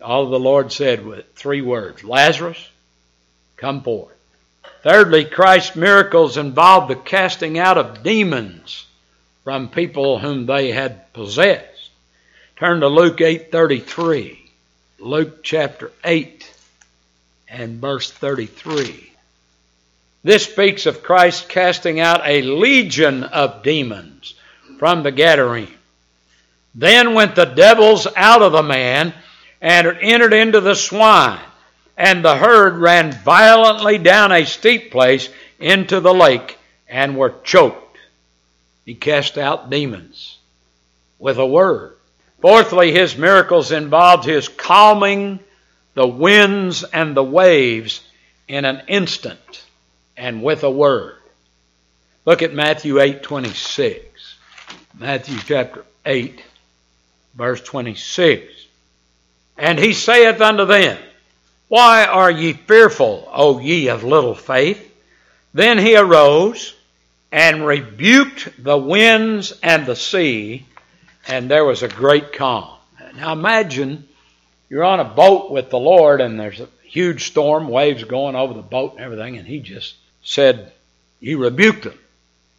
All 0.01 0.29
the 0.29 0.37
Lord 0.37 0.73
said 0.73 1.05
with 1.05 1.33
three 1.33 1.61
words 1.61 2.03
Lazarus, 2.03 2.69
come 3.55 3.81
forth. 3.81 4.13
Thirdly, 4.83 5.23
Christ's 5.23 5.77
miracles 5.77 6.35
involved 6.35 6.91
the 6.91 6.97
casting 6.97 7.57
out 7.57 7.77
of 7.77 8.03
demons 8.03 8.85
from 9.45 9.69
people 9.69 10.19
whom 10.19 10.45
they 10.45 10.71
had 10.71 11.13
possessed. 11.13 11.89
Turn 12.57 12.81
to 12.81 12.89
Luke 12.89 13.21
8:33. 13.21 14.46
Luke 14.99 15.43
chapter 15.43 15.91
8 16.03 16.51
and 17.47 17.79
verse 17.79 18.09
33. 18.09 19.13
This 20.23 20.45
speaks 20.45 20.87
of 20.87 21.03
Christ 21.03 21.47
casting 21.47 21.99
out 21.99 22.21
a 22.25 22.41
legion 22.41 23.23
of 23.23 23.61
demons 23.61 24.33
from 24.79 25.03
the 25.03 25.11
Gadarene. 25.11 25.71
Then 26.73 27.13
went 27.13 27.35
the 27.35 27.45
devils 27.45 28.07
out 28.15 28.41
of 28.41 28.51
the 28.51 28.63
man 28.63 29.13
and 29.61 29.87
entered 30.01 30.33
into 30.33 30.61
the 30.61 30.75
swine, 30.75 31.39
and 31.95 32.25
the 32.25 32.35
herd 32.35 32.77
ran 32.77 33.11
violently 33.11 33.99
down 33.99 34.31
a 34.31 34.45
steep 34.45 34.89
place 34.89 35.29
into 35.59 35.99
the 35.99 36.13
lake 36.13 36.57
and 36.87 37.15
were 37.15 37.35
choked. 37.43 37.99
He 38.83 38.95
cast 38.95 39.37
out 39.37 39.69
demons 39.69 40.39
with 41.19 41.37
a 41.37 41.45
word. 41.45 41.96
Fourthly, 42.41 42.91
his 42.91 43.17
miracles 43.17 43.71
involved 43.71 44.25
his 44.25 44.47
calming 44.47 45.39
the 45.95 46.07
winds 46.07 46.83
and 46.83 47.15
the 47.15 47.23
waves 47.23 48.01
in 48.47 48.65
an 48.65 48.83
instant 48.87 49.65
and 50.15 50.43
with 50.43 50.63
a 50.63 50.69
word. 50.69 51.15
Look 52.25 52.41
at 52.41 52.53
Matthew 52.53 52.95
8:26. 52.99 54.01
Matthew 54.99 55.39
chapter 55.45 55.85
8, 56.05 56.41
verse 57.35 57.61
26. 57.61 58.53
And 59.57 59.79
he 59.79 59.93
saith 59.93 60.41
unto 60.41 60.65
them, 60.65 60.97
Why 61.67 62.05
are 62.05 62.31
ye 62.31 62.53
fearful, 62.53 63.27
O 63.31 63.59
ye 63.59 63.89
of 63.89 64.03
little 64.03 64.35
faith? 64.35 64.83
Then 65.53 65.77
he 65.77 65.95
arose 65.95 66.75
and 67.31 67.65
rebuked 67.65 68.63
the 68.63 68.77
winds 68.77 69.53
and 69.63 69.85
the 69.85 69.95
sea, 69.95 70.65
and 71.27 71.51
there 71.51 71.65
was 71.65 71.83
a 71.83 71.87
great 71.87 72.33
calm. 72.33 72.69
Now 73.15 73.33
imagine 73.33 74.07
you're 74.69 74.83
on 74.83 74.99
a 74.99 75.05
boat 75.05 75.51
with 75.51 75.69
the 75.69 75.79
Lord, 75.79 76.21
and 76.21 76.39
there's 76.39 76.59
a 76.59 76.69
huge 76.83 77.27
storm, 77.27 77.67
waves 77.67 78.03
going 78.03 78.35
over 78.35 78.53
the 78.53 78.61
boat 78.61 78.93
and 78.93 79.01
everything, 79.01 79.37
and 79.37 79.47
he 79.47 79.59
just 79.59 79.95
said, 80.23 80.71
He 81.19 81.35
rebuked 81.35 81.83
them, 81.83 81.99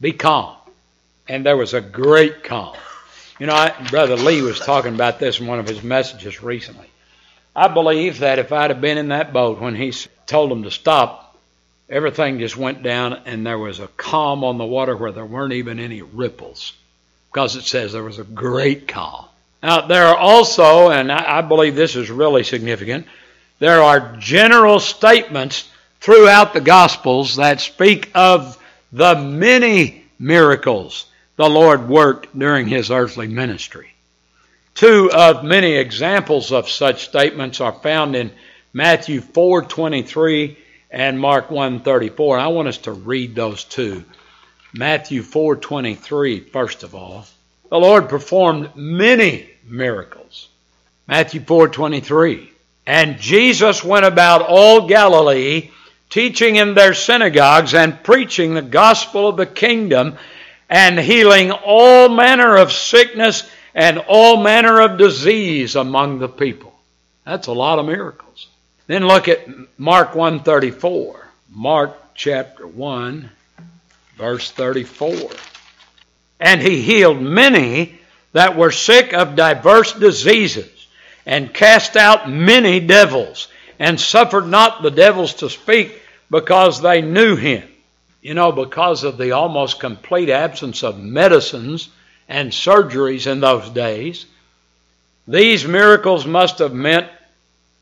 be 0.00 0.12
calm. 0.12 0.56
And 1.28 1.44
there 1.44 1.56
was 1.56 1.74
a 1.74 1.80
great 1.80 2.44
calm. 2.44 2.76
You 3.38 3.46
know, 3.46 3.54
I, 3.54 3.70
Brother 3.90 4.16
Lee 4.16 4.42
was 4.42 4.58
talking 4.58 4.94
about 4.94 5.18
this 5.18 5.40
in 5.40 5.46
one 5.46 5.58
of 5.58 5.68
his 5.68 5.82
messages 5.82 6.42
recently. 6.42 6.88
I 7.54 7.68
believe 7.68 8.20
that 8.20 8.38
if 8.38 8.52
I'd 8.52 8.70
have 8.70 8.80
been 8.80 8.98
in 8.98 9.08
that 9.08 9.32
boat 9.32 9.60
when 9.60 9.74
he 9.74 9.92
told 10.26 10.50
them 10.50 10.62
to 10.62 10.70
stop, 10.70 11.36
everything 11.88 12.38
just 12.38 12.56
went 12.56 12.82
down 12.82 13.12
and 13.26 13.46
there 13.46 13.58
was 13.58 13.80
a 13.80 13.88
calm 13.88 14.44
on 14.44 14.58
the 14.58 14.64
water 14.64 14.96
where 14.96 15.12
there 15.12 15.24
weren't 15.24 15.52
even 15.52 15.78
any 15.78 16.02
ripples. 16.02 16.72
Because 17.38 17.54
it 17.54 17.66
says 17.66 17.92
there 17.92 18.02
was 18.02 18.18
a 18.18 18.24
great 18.24 18.88
calm. 18.88 19.24
Now, 19.62 19.82
there 19.82 20.06
are 20.06 20.16
also, 20.16 20.90
and 20.90 21.12
I 21.12 21.40
believe 21.40 21.76
this 21.76 21.94
is 21.94 22.10
really 22.10 22.42
significant, 22.42 23.06
there 23.60 23.80
are 23.80 24.16
general 24.18 24.80
statements 24.80 25.70
throughout 26.00 26.52
the 26.52 26.60
Gospels 26.60 27.36
that 27.36 27.60
speak 27.60 28.10
of 28.12 28.60
the 28.90 29.14
many 29.14 30.04
miracles 30.18 31.06
the 31.36 31.48
Lord 31.48 31.88
worked 31.88 32.36
during 32.36 32.66
his 32.66 32.90
earthly 32.90 33.28
ministry. 33.28 33.94
Two 34.74 35.08
of 35.12 35.44
many 35.44 35.76
examples 35.76 36.50
of 36.50 36.68
such 36.68 37.04
statements 37.04 37.60
are 37.60 37.70
found 37.70 38.16
in 38.16 38.32
Matthew 38.72 39.20
4:23 39.20 40.56
and 40.90 41.20
Mark 41.20 41.50
1:34. 41.50 42.40
I 42.40 42.48
want 42.48 42.66
us 42.66 42.78
to 42.78 42.90
read 42.90 43.36
those 43.36 43.62
two. 43.62 44.02
Matthew 44.72 45.22
4:23 45.22 46.40
first 46.40 46.82
of 46.82 46.94
all. 46.94 47.26
The 47.70 47.78
Lord 47.78 48.08
performed 48.08 48.70
many 48.76 49.48
miracles. 49.64 50.48
Matthew 51.06 51.40
4:23. 51.40 52.50
And 52.86 53.18
Jesus 53.18 53.84
went 53.84 54.06
about 54.06 54.42
all 54.42 54.86
Galilee, 54.86 55.70
teaching 56.10 56.56
in 56.56 56.74
their 56.74 56.94
synagogues 56.94 57.74
and 57.74 58.02
preaching 58.02 58.54
the 58.54 58.62
gospel 58.62 59.28
of 59.28 59.36
the 59.36 59.46
kingdom 59.46 60.16
and 60.70 60.98
healing 60.98 61.50
all 61.50 62.08
manner 62.08 62.56
of 62.56 62.72
sickness 62.72 63.48
and 63.74 63.98
all 63.98 64.42
manner 64.42 64.80
of 64.80 64.98
disease 64.98 65.76
among 65.76 66.18
the 66.18 66.28
people. 66.28 66.74
That's 67.24 67.46
a 67.46 67.52
lot 67.52 67.78
of 67.78 67.86
miracles. 67.86 68.46
Then 68.86 69.06
look 69.06 69.28
at 69.28 69.46
Mark 69.78 70.14
134. 70.14 71.28
Mark 71.50 71.94
chapter 72.14 72.66
1 72.66 73.30
verse 74.18 74.50
34. 74.50 75.30
And 76.40 76.60
he 76.60 76.82
healed 76.82 77.22
many 77.22 77.98
that 78.32 78.56
were 78.56 78.70
sick 78.70 79.14
of 79.14 79.36
diverse 79.36 79.92
diseases 79.92 80.86
and 81.24 81.54
cast 81.54 81.96
out 81.96 82.28
many 82.28 82.80
devils 82.80 83.48
and 83.78 83.98
suffered 83.98 84.46
not 84.46 84.82
the 84.82 84.90
devils 84.90 85.34
to 85.34 85.48
speak 85.48 86.02
because 86.30 86.82
they 86.82 87.00
knew 87.00 87.36
him. 87.36 87.62
You 88.20 88.34
know, 88.34 88.50
because 88.50 89.04
of 89.04 89.16
the 89.16 89.32
almost 89.32 89.80
complete 89.80 90.28
absence 90.28 90.82
of 90.82 90.98
medicines 90.98 91.88
and 92.28 92.50
surgeries 92.50 93.30
in 93.30 93.40
those 93.40 93.70
days, 93.70 94.26
these 95.26 95.66
miracles 95.66 96.26
must 96.26 96.58
have 96.58 96.74
meant 96.74 97.08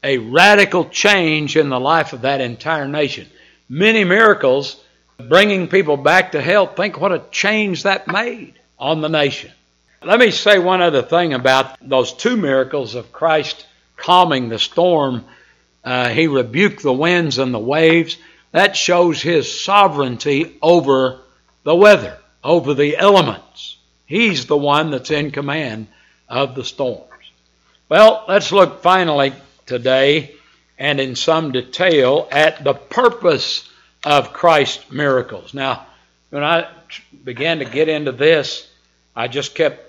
a 0.04 0.18
radical 0.18 0.84
change 0.84 1.56
in 1.56 1.70
the 1.70 1.80
life 1.80 2.12
of 2.12 2.22
that 2.22 2.40
entire 2.40 2.86
nation. 2.86 3.26
Many 3.68 4.04
miracles 4.04 4.80
bringing 5.18 5.68
people 5.68 5.96
back 5.96 6.32
to 6.32 6.40
health. 6.40 6.76
Think 6.76 7.00
what 7.00 7.12
a 7.12 7.22
change 7.30 7.84
that 7.84 8.08
made 8.08 8.54
on 8.78 9.00
the 9.00 9.08
nation. 9.08 9.50
Let 10.02 10.20
me 10.20 10.30
say 10.30 10.58
one 10.58 10.82
other 10.82 11.02
thing 11.02 11.32
about 11.32 11.76
those 11.80 12.12
two 12.12 12.36
miracles 12.36 12.94
of 12.94 13.12
Christ 13.12 13.66
calming 13.96 14.48
the 14.48 14.58
storm. 14.58 15.24
Uh, 15.82 16.08
he 16.08 16.28
rebuked 16.28 16.82
the 16.82 16.92
winds 16.92 17.38
and 17.38 17.52
the 17.52 17.58
waves. 17.58 18.16
That 18.52 18.76
shows 18.76 19.20
his 19.20 19.62
sovereignty 19.62 20.56
over 20.62 21.20
the 21.64 21.74
weather, 21.74 22.18
over 22.44 22.74
the 22.74 22.96
elements. 22.96 23.76
He's 24.06 24.46
the 24.46 24.56
one 24.56 24.90
that's 24.90 25.10
in 25.10 25.30
command 25.30 25.88
of 26.28 26.54
the 26.54 26.64
storms. 26.64 27.10
Well, 27.88 28.24
let's 28.28 28.52
look 28.52 28.82
finally 28.82 29.32
today 29.64 30.34
and 30.78 31.00
in 31.00 31.16
some 31.16 31.52
detail 31.52 32.28
at 32.30 32.62
the 32.62 32.74
purpose 32.74 33.68
of 34.06 34.32
Christ's 34.32 34.90
miracles. 34.92 35.52
Now, 35.52 35.84
when 36.30 36.44
I 36.44 36.68
began 37.24 37.58
to 37.58 37.64
get 37.64 37.88
into 37.88 38.12
this, 38.12 38.70
I 39.16 39.26
just 39.26 39.56
kept 39.56 39.82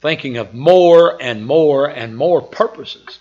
thinking 0.00 0.36
of 0.36 0.54
more 0.54 1.20
and 1.20 1.44
more 1.44 1.86
and 1.86 2.16
more 2.16 2.40
purposes 2.40 3.18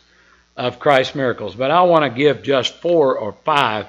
of 0.56 0.80
Christ's 0.80 1.16
miracles. 1.16 1.56
But 1.56 1.72
I 1.72 1.82
want 1.82 2.04
to 2.04 2.16
give 2.16 2.44
just 2.44 2.76
four 2.76 3.18
or 3.18 3.34
five 3.44 3.88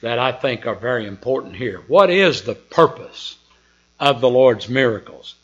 that 0.00 0.18
I 0.18 0.32
think 0.32 0.66
are 0.66 0.74
very 0.74 1.06
important 1.06 1.54
here. 1.54 1.82
What 1.86 2.08
is 2.08 2.42
the 2.42 2.54
purpose 2.54 3.36
of 4.00 4.22
the 4.22 4.30
Lord's 4.30 4.70
miracles? 4.70 5.34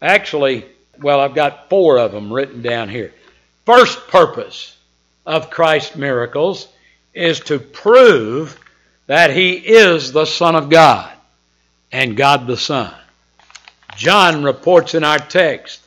Actually, 0.00 0.64
well, 1.00 1.18
I've 1.18 1.34
got 1.34 1.68
four 1.68 1.98
of 1.98 2.12
them 2.12 2.32
written 2.32 2.62
down 2.62 2.88
here. 2.88 3.12
First 3.66 4.06
purpose 4.06 4.76
of 5.26 5.50
Christ's 5.50 5.96
miracles 5.96 6.68
is 7.14 7.40
to 7.40 7.58
prove 7.58 8.56
that 9.10 9.34
He 9.34 9.54
is 9.54 10.12
the 10.12 10.24
Son 10.24 10.54
of 10.54 10.70
God 10.70 11.10
and 11.90 12.16
God 12.16 12.46
the 12.46 12.56
Son. 12.56 12.94
John 13.96 14.44
reports 14.44 14.94
in 14.94 15.02
our 15.02 15.18
text 15.18 15.80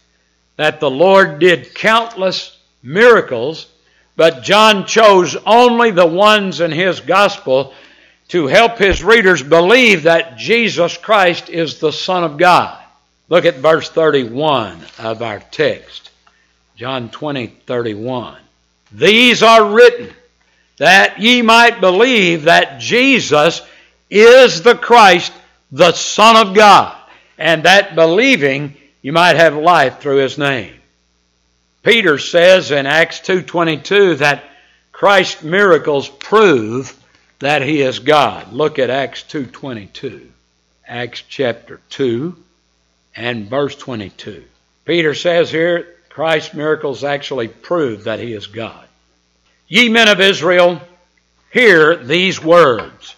that 0.58 0.82
the 0.82 0.92
Lord 0.92 1.40
did 1.40 1.74
countless 1.74 2.60
miracles, 2.84 3.68
but 4.18 4.44
John 4.44 4.86
chose 4.86 5.38
only 5.46 5.92
the 5.92 6.06
ones 6.06 6.60
in 6.60 6.70
his 6.74 7.00
gospel 7.00 7.74
to 8.28 8.48
help 8.48 8.78
his 8.78 9.02
readers 9.06 9.42
believe 9.42 10.04
that 10.04 10.36
Jesus 10.36 10.98
Christ 10.98 11.48
is 11.48 11.80
the 11.80 11.94
Son 11.94 12.26
of 12.26 12.36
God. 12.36 12.78
Look 13.30 13.46
at 13.46 13.56
verse 13.56 13.90
31 13.90 14.82
of 15.00 15.22
our 15.22 15.40
text. 15.40 16.10
John 16.76 17.08
20, 17.08 17.48
31. 17.48 18.36
These 18.92 19.42
are 19.42 19.72
written 19.72 20.14
that 20.78 21.20
ye 21.20 21.42
might 21.42 21.82
believe 21.82 22.44
that 22.44 22.80
Jesus 22.80 23.62
is 24.10 24.62
the 24.62 24.76
Christ, 24.76 25.32
the 25.72 25.92
Son 25.92 26.36
of 26.36 26.56
God, 26.56 26.96
and 27.38 27.64
that 27.64 27.96
believing 27.96 28.76
you 29.02 29.12
might 29.12 29.36
have 29.36 29.56
life 29.56 30.00
through 30.00 30.18
his 30.18 30.38
name. 30.38 30.74
Peter 31.84 32.18
says 32.18 32.72
in 32.72 32.86
Acts 32.86 33.20
2:22 33.20 34.16
that 34.16 34.44
Christ's 34.92 35.44
miracles 35.44 36.08
prove 36.08 36.96
that 37.40 37.62
he 37.62 37.82
is 37.82 38.00
God. 38.00 38.54
Look 38.54 38.80
at 38.80 38.90
Acts 38.90 39.24
2:22. 39.24 40.30
Acts 40.88 41.24
chapter 41.28 41.82
2 41.90 42.36
and 43.16 43.50
verse 43.50 43.76
22. 43.76 44.46
Peter 44.86 45.14
says 45.14 45.52
here 45.52 45.96
Christ's 46.10 46.54
miracles 46.54 47.04
actually 47.04 47.48
prove 47.48 48.06
that 48.06 48.20
he 48.20 48.34
is 48.34 48.48
God. 48.48 48.86
Ye 49.74 49.90
men 49.90 50.08
of 50.08 50.22
Israel, 50.22 50.80
hear 51.52 51.96
these 51.96 52.40
words. 52.40 53.16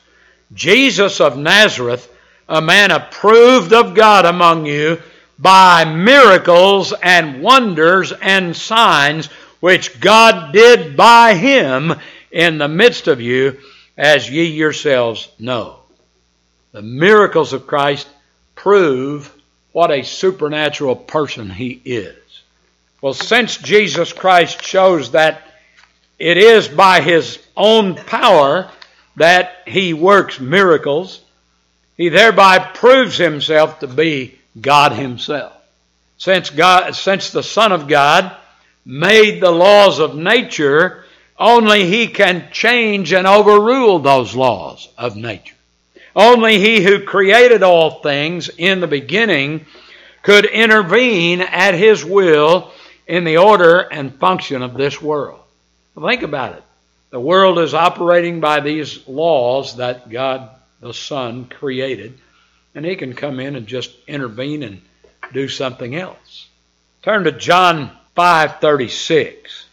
Jesus 0.53 1.19
of 1.19 1.37
Nazareth, 1.37 2.09
a 2.47 2.61
man 2.61 2.91
approved 2.91 3.73
of 3.73 3.93
God 3.93 4.23
among 4.23 4.65
you 4.65 5.01
by 5.37 5.83
miracles 5.83 6.93
and 7.03 7.41
wonders 7.41 8.13
and 8.13 8.55
signs 8.55 9.25
which 9.59 9.99
God 9.99 10.53
did 10.53 10.95
by 10.95 11.33
him 11.33 11.93
in 12.31 12.57
the 12.57 12.69
midst 12.69 13.09
of 13.09 13.19
you, 13.19 13.59
as 13.97 14.29
ye 14.29 14.45
yourselves 14.45 15.27
know. 15.37 15.79
The 16.71 16.81
miracles 16.81 17.51
of 17.51 17.67
Christ 17.67 18.07
prove 18.55 19.29
what 19.73 19.91
a 19.91 20.03
supernatural 20.03 20.95
person 20.95 21.49
he 21.49 21.81
is. 21.83 22.15
Well, 23.01 23.13
since 23.13 23.57
Jesus 23.57 24.13
Christ 24.13 24.63
shows 24.63 25.11
that 25.11 25.51
it 26.17 26.38
is 26.38 26.67
by 26.67 27.01
his 27.01 27.39
own 27.56 27.95
power 27.95 28.69
that 29.17 29.63
he 29.65 29.93
works 29.93 30.39
miracles, 30.39 31.21
he 31.97 32.10
thereby 32.10 32.60
proves 32.60 33.17
himself 33.17 33.80
to 33.80 33.88
be 33.88 34.38
God 34.60 34.91
himself. 34.91 35.54
Since 36.17 36.49
God 36.49 36.95
since 36.95 37.32
the 37.32 37.43
Son 37.43 37.71
of 37.71 37.88
God 37.88 38.36
made 38.86 39.41
the 39.41 39.51
laws 39.51 39.99
of 39.99 40.15
nature, 40.15 41.04
only 41.38 41.86
he 41.86 42.08
can 42.08 42.49
change 42.51 43.12
and 43.12 43.28
overrule 43.28 43.99
those 43.99 44.36
laws 44.36 44.88
of 44.97 45.15
nature. 45.15 45.56
Only 46.15 46.60
he 46.60 46.82
who 46.82 47.04
created 47.04 47.62
all 47.62 48.01
things 48.01 48.49
in 48.49 48.80
the 48.80 48.88
beginning 48.88 49.65
could 50.21 50.45
intervene 50.45 51.41
at 51.41 51.73
his 51.73 52.06
will 52.06 52.71
in 53.06 53.25
the 53.25 53.38
order 53.38 53.80
and 53.82 54.15
function 54.15 54.62
of 54.62 54.75
this 54.75 55.01
world. 55.01 55.39
Think 55.99 56.23
about 56.23 56.55
it. 56.55 56.63
The 57.12 57.19
world 57.19 57.60
is 57.60 57.73
operating 57.73 58.41
by 58.41 58.60
these 58.60 59.08
laws 59.08 59.77
that 59.77 60.10
God 60.10 60.49
the 60.81 60.93
Son 60.93 61.45
created, 61.45 62.19
and 62.73 62.86
he 62.86 62.95
can 62.95 63.13
come 63.13 63.39
in 63.39 63.55
and 63.55 63.65
just 63.65 63.91
intervene 64.08 64.63
and 64.63 64.81
do 65.34 65.47
something 65.47 65.95
else. 65.95 66.47
Turn 67.01 67.23
to 67.23 67.31
John 67.31 67.91
5:36. 68.15 69.65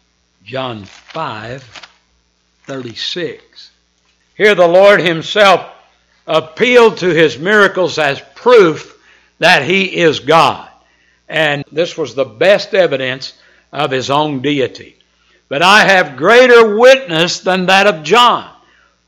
John 0.44 0.84
5:36. 0.84 3.70
Here 4.36 4.54
the 4.54 4.68
Lord 4.68 5.00
himself 5.00 5.66
appealed 6.26 6.98
to 6.98 7.08
his 7.08 7.38
miracles 7.38 7.98
as 7.98 8.22
proof 8.34 8.96
that 9.38 9.64
he 9.64 9.96
is 9.96 10.20
God. 10.20 10.68
And 11.28 11.64
this 11.72 11.98
was 11.98 12.14
the 12.14 12.24
best 12.24 12.74
evidence 12.74 13.34
of 13.72 13.90
his 13.90 14.10
own 14.10 14.42
deity. 14.42 14.96
But 15.52 15.60
I 15.60 15.84
have 15.84 16.16
greater 16.16 16.78
witness 16.78 17.40
than 17.40 17.66
that 17.66 17.86
of 17.86 18.04
John. 18.04 18.48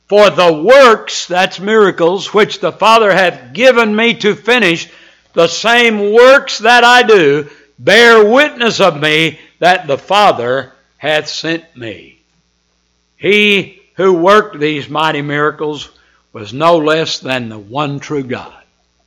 For 0.08 0.28
the 0.28 0.52
works, 0.52 1.24
that's 1.24 1.58
miracles, 1.58 2.34
which 2.34 2.60
the 2.60 2.70
Father 2.70 3.10
hath 3.10 3.54
given 3.54 3.96
me 3.96 4.12
to 4.16 4.34
finish, 4.34 4.90
the 5.32 5.46
same 5.46 6.12
works 6.12 6.58
that 6.58 6.84
I 6.84 7.02
do, 7.02 7.48
bear 7.78 8.22
witness 8.26 8.78
of 8.78 9.00
me 9.00 9.38
that 9.60 9.86
the 9.86 9.96
Father 9.96 10.74
hath 10.98 11.30
sent 11.30 11.74
me. 11.74 12.18
He 13.16 13.80
who 13.94 14.12
worked 14.12 14.60
these 14.60 14.86
mighty 14.86 15.22
miracles 15.22 15.88
was 16.34 16.52
no 16.52 16.76
less 16.76 17.20
than 17.20 17.48
the 17.48 17.58
one 17.58 18.00
true 18.00 18.22
God. 18.22 18.62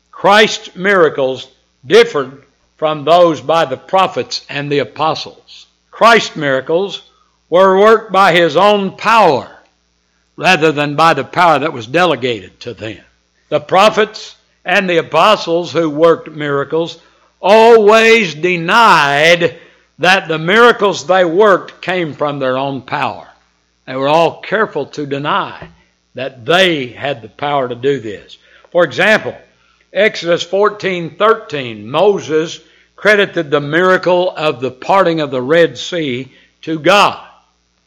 Christ's 0.09 0.75
miracles 0.75 1.47
differed 1.85 2.45
from 2.77 3.03
those 3.05 3.41
by 3.41 3.65
the 3.65 3.77
prophets 3.77 4.43
and 4.49 4.71
the 4.71 4.79
apostles. 4.79 5.67
Christ's 5.91 6.35
miracles 6.35 7.03
were 7.49 7.79
worked 7.79 8.11
by 8.11 8.33
his 8.33 8.57
own 8.57 8.97
power 8.97 9.49
rather 10.35 10.71
than 10.71 10.95
by 10.95 11.13
the 11.13 11.23
power 11.23 11.59
that 11.59 11.73
was 11.73 11.87
delegated 11.87 12.59
to 12.59 12.73
them. 12.73 13.03
The 13.49 13.59
prophets 13.59 14.35
and 14.65 14.89
the 14.89 14.97
apostles 14.97 15.71
who 15.71 15.89
worked 15.89 16.29
miracles 16.29 16.99
always 17.41 18.35
denied 18.35 19.57
that 19.99 20.27
the 20.27 20.37
miracles 20.37 21.07
they 21.07 21.25
worked 21.25 21.81
came 21.81 22.13
from 22.13 22.39
their 22.39 22.57
own 22.57 22.81
power. 22.81 23.27
They 23.85 23.95
were 23.95 24.09
all 24.09 24.41
careful 24.41 24.87
to 24.87 25.05
deny 25.05 25.69
that 26.13 26.45
they 26.45 26.87
had 26.87 27.21
the 27.21 27.29
power 27.29 27.69
to 27.69 27.75
do 27.75 27.99
this. 27.99 28.37
For 28.71 28.83
example, 28.83 29.35
Exodus 29.93 30.43
14:13, 30.43 31.85
Moses 31.85 32.59
credited 32.95 33.49
the 33.49 33.61
miracle 33.61 34.35
of 34.35 34.59
the 34.59 34.71
parting 34.71 35.21
of 35.21 35.31
the 35.31 35.41
Red 35.41 35.77
Sea 35.77 36.31
to 36.63 36.79
God. 36.79 37.26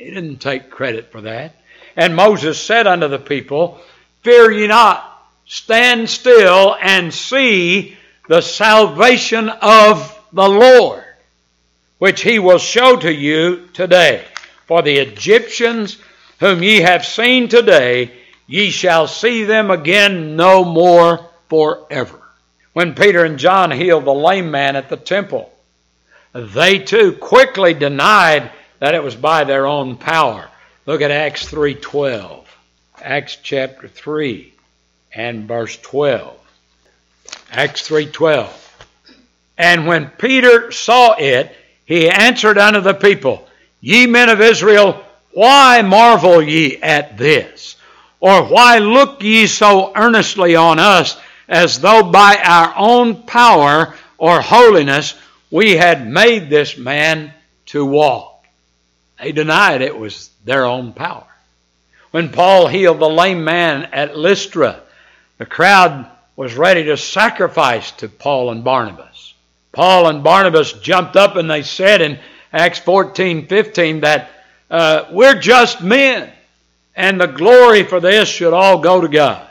He 0.00 0.10
didn't 0.10 0.38
take 0.38 0.70
credit 0.70 1.12
for 1.12 1.20
that. 1.20 1.54
And 1.94 2.16
Moses 2.16 2.58
said 2.58 2.86
unto 2.86 3.06
the 3.06 3.18
people, 3.18 3.78
Fear 4.22 4.50
ye 4.52 4.66
not, 4.66 5.06
stand 5.44 6.08
still 6.08 6.74
and 6.80 7.12
see 7.12 7.98
the 8.26 8.40
salvation 8.40 9.50
of 9.50 10.18
the 10.32 10.48
Lord, 10.48 11.04
which 11.98 12.22
he 12.22 12.38
will 12.38 12.58
show 12.58 12.96
to 12.96 13.12
you 13.12 13.68
today. 13.74 14.24
For 14.64 14.80
the 14.80 14.96
Egyptians 14.96 15.98
whom 16.38 16.62
ye 16.62 16.80
have 16.80 17.04
seen 17.04 17.48
today, 17.48 18.10
ye 18.46 18.70
shall 18.70 19.06
see 19.06 19.44
them 19.44 19.70
again 19.70 20.34
no 20.34 20.64
more 20.64 21.28
forever. 21.50 22.22
When 22.72 22.94
Peter 22.94 23.22
and 23.22 23.38
John 23.38 23.70
healed 23.70 24.06
the 24.06 24.14
lame 24.14 24.50
man 24.50 24.76
at 24.76 24.88
the 24.88 24.96
temple, 24.96 25.52
they 26.32 26.78
too 26.78 27.12
quickly 27.12 27.74
denied 27.74 28.50
that 28.80 28.94
it 28.94 29.02
was 29.02 29.14
by 29.14 29.44
their 29.44 29.66
own 29.66 29.96
power. 29.96 30.48
Look 30.86 31.02
at 31.02 31.12
Acts 31.12 31.46
3:12. 31.46 32.44
Acts 33.00 33.38
chapter 33.42 33.86
3 33.86 34.52
and 35.14 35.46
verse 35.46 35.76
12. 35.76 36.36
Acts 37.52 37.86
3:12. 37.86 38.50
And 39.56 39.86
when 39.86 40.08
Peter 40.08 40.72
saw 40.72 41.14
it, 41.18 41.54
he 41.84 42.08
answered 42.08 42.58
unto 42.58 42.80
the 42.80 42.94
people, 42.94 43.46
Ye 43.80 44.06
men 44.06 44.28
of 44.28 44.40
Israel, 44.40 45.04
why 45.32 45.82
marvel 45.82 46.42
ye 46.42 46.78
at 46.78 47.16
this? 47.16 47.76
Or 48.20 48.42
why 48.44 48.78
look 48.78 49.22
ye 49.22 49.46
so 49.46 49.92
earnestly 49.94 50.56
on 50.56 50.78
us 50.78 51.16
as 51.48 51.80
though 51.80 52.02
by 52.02 52.38
our 52.42 52.74
own 52.76 53.22
power 53.22 53.94
or 54.18 54.40
holiness 54.40 55.14
we 55.50 55.76
had 55.76 56.06
made 56.06 56.48
this 56.48 56.76
man 56.76 57.32
to 57.66 57.84
walk? 57.84 58.29
They 59.20 59.33
denied 59.33 59.83
it 59.83 59.98
was 59.98 60.30
their 60.44 60.64
own 60.64 60.92
power. 60.92 61.26
When 62.11 62.30
Paul 62.30 62.66
healed 62.66 62.98
the 62.98 63.09
lame 63.09 63.44
man 63.44 63.85
at 63.92 64.16
Lystra, 64.16 64.80
the 65.38 65.46
crowd 65.46 66.11
was 66.37 66.54
ready 66.54 66.85
to 66.85 66.96
sacrifice 66.96 67.90
to 67.92 68.09
Paul 68.09 68.50
and 68.50 68.64
Barnabas. 68.64 69.35
Paul 69.72 70.09
and 70.09 70.24
Barnabas 70.24 70.72
jumped 70.72 71.16
up 71.16 71.37
and 71.37 71.50
they 71.50 71.62
said 71.62 72.00
in 72.00 72.18
Acts 72.52 72.78
14 72.80 73.46
15 73.46 74.00
that 74.00 74.30
uh, 74.70 75.04
we're 75.12 75.38
just 75.38 75.83
men 75.83 76.30
and 76.96 77.20
the 77.20 77.26
glory 77.26 77.85
for 77.85 78.00
this 78.00 78.28
should 78.28 78.52
all 78.52 78.80
go 78.80 79.00
to 79.00 79.09
God. 79.09 79.48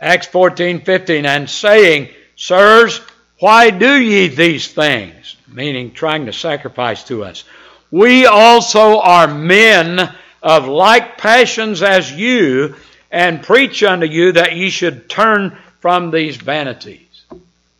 Acts 0.00 0.26
14 0.28 0.82
15 0.82 1.26
and 1.26 1.50
saying, 1.50 2.08
Sirs, 2.36 3.00
why 3.40 3.70
do 3.70 3.96
ye 3.96 4.28
these 4.28 4.68
things? 4.68 5.36
Meaning 5.46 5.92
trying 5.92 6.26
to 6.26 6.32
sacrifice 6.32 7.04
to 7.04 7.24
us. 7.24 7.44
We 7.90 8.26
also 8.26 9.00
are 9.00 9.28
men 9.28 10.14
of 10.42 10.68
like 10.68 11.18
passions 11.18 11.82
as 11.82 12.12
you, 12.12 12.76
and 13.10 13.42
preach 13.42 13.82
unto 13.82 14.06
you 14.06 14.32
that 14.32 14.56
ye 14.56 14.70
should 14.70 15.08
turn 15.08 15.56
from 15.80 16.10
these 16.10 16.36
vanities. 16.36 17.24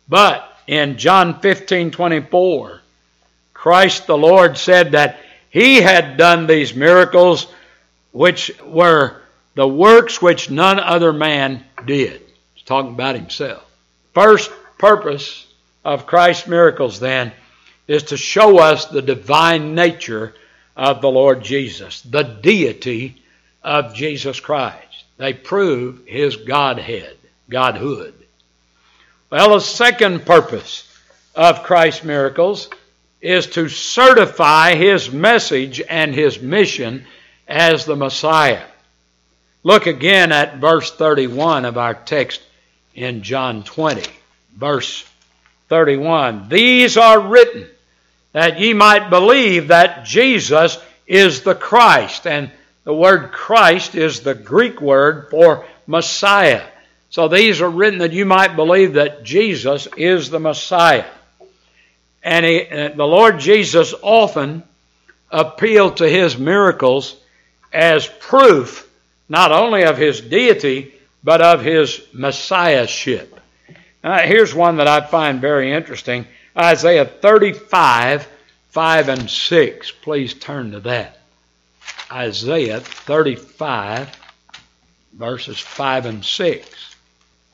But 0.07 0.45
in 0.67 0.97
John 0.97 1.39
15 1.39 1.91
24, 1.91 2.81
Christ 3.53 4.07
the 4.07 4.17
Lord 4.17 4.57
said 4.57 4.93
that 4.93 5.19
he 5.49 5.81
had 5.81 6.17
done 6.17 6.47
these 6.47 6.73
miracles 6.73 7.47
which 8.11 8.51
were 8.63 9.21
the 9.55 9.67
works 9.67 10.21
which 10.21 10.49
none 10.49 10.79
other 10.79 11.13
man 11.13 11.63
did. 11.85 12.21
He's 12.53 12.63
talking 12.63 12.93
about 12.93 13.15
himself. 13.15 13.63
First 14.13 14.51
purpose 14.77 15.45
of 15.85 16.07
Christ's 16.07 16.47
miracles 16.47 16.99
then 16.99 17.31
is 17.89 18.03
to 18.03 18.17
show 18.17 18.59
us 18.59 18.85
the 18.85 19.01
divine 19.01 19.73
nature 19.73 20.35
of 20.77 21.01
the 21.01 21.09
Lord 21.09 21.43
Jesus, 21.43 22.01
the 22.01 22.21
deity 22.21 23.19
of 23.63 23.95
Jesus 23.95 24.39
Christ. 24.39 25.05
They 25.17 25.33
prove 25.33 26.05
his 26.05 26.35
Godhead, 26.35 27.17
Godhood. 27.49 28.13
Well, 29.31 29.55
the 29.55 29.59
second 29.59 30.23
purpose 30.23 30.87
of 31.33 31.63
Christ's 31.63 32.03
miracles 32.03 32.69
is 33.21 33.47
to 33.47 33.67
certify 33.67 34.75
his 34.75 35.11
message 35.11 35.81
and 35.89 36.13
his 36.13 36.39
mission 36.39 37.07
as 37.47 37.85
the 37.85 37.95
Messiah. 37.95 38.65
Look 39.63 39.87
again 39.87 40.31
at 40.31 40.57
verse 40.57 40.91
31 40.91 41.65
of 41.65 41.79
our 41.79 41.95
text 41.95 42.41
in 42.93 43.23
John 43.23 43.63
20. 43.63 44.03
Verse 44.55 45.09
31. 45.69 46.49
These 46.49 46.95
are 46.95 47.19
written 47.19 47.67
that 48.31 48.59
ye 48.59 48.73
might 48.73 49.09
believe 49.09 49.69
that 49.69 50.05
Jesus 50.05 50.77
is 51.07 51.41
the 51.41 51.55
Christ. 51.55 52.27
And 52.27 52.51
the 52.83 52.93
word 52.93 53.31
Christ 53.31 53.95
is 53.95 54.21
the 54.21 54.35
Greek 54.35 54.81
word 54.81 55.29
for 55.29 55.65
Messiah. 55.87 56.63
So 57.09 57.27
these 57.27 57.61
are 57.61 57.69
written 57.69 57.99
that 57.99 58.13
you 58.13 58.25
might 58.25 58.55
believe 58.55 58.93
that 58.93 59.23
Jesus 59.23 59.87
is 59.97 60.29
the 60.29 60.39
Messiah. 60.39 61.05
And 62.23 62.45
he, 62.45 62.67
uh, 62.67 62.89
the 62.89 63.07
Lord 63.07 63.39
Jesus 63.39 63.93
often 64.01 64.63
appealed 65.31 65.97
to 65.97 66.09
his 66.09 66.37
miracles 66.37 67.15
as 67.71 68.07
proof 68.19 68.89
not 69.27 69.51
only 69.51 69.83
of 69.83 69.97
his 69.97 70.21
deity, 70.21 70.93
but 71.23 71.41
of 71.41 71.61
his 71.61 72.01
messiahship. 72.13 73.39
Now, 74.03 74.19
here's 74.19 74.53
one 74.55 74.77
that 74.77 74.87
I 74.87 75.01
find 75.01 75.41
very 75.41 75.71
interesting 75.71 76.25
Isaiah 76.57 77.05
35, 77.05 78.27
5 78.69 79.09
and 79.09 79.29
6. 79.29 79.91
Please 79.91 80.33
turn 80.33 80.71
to 80.71 80.79
that. 80.81 81.19
Isaiah 82.11 82.79
35, 82.79 84.09
verses 85.13 85.59
5 85.59 86.05
and 86.05 86.25
6. 86.25 86.95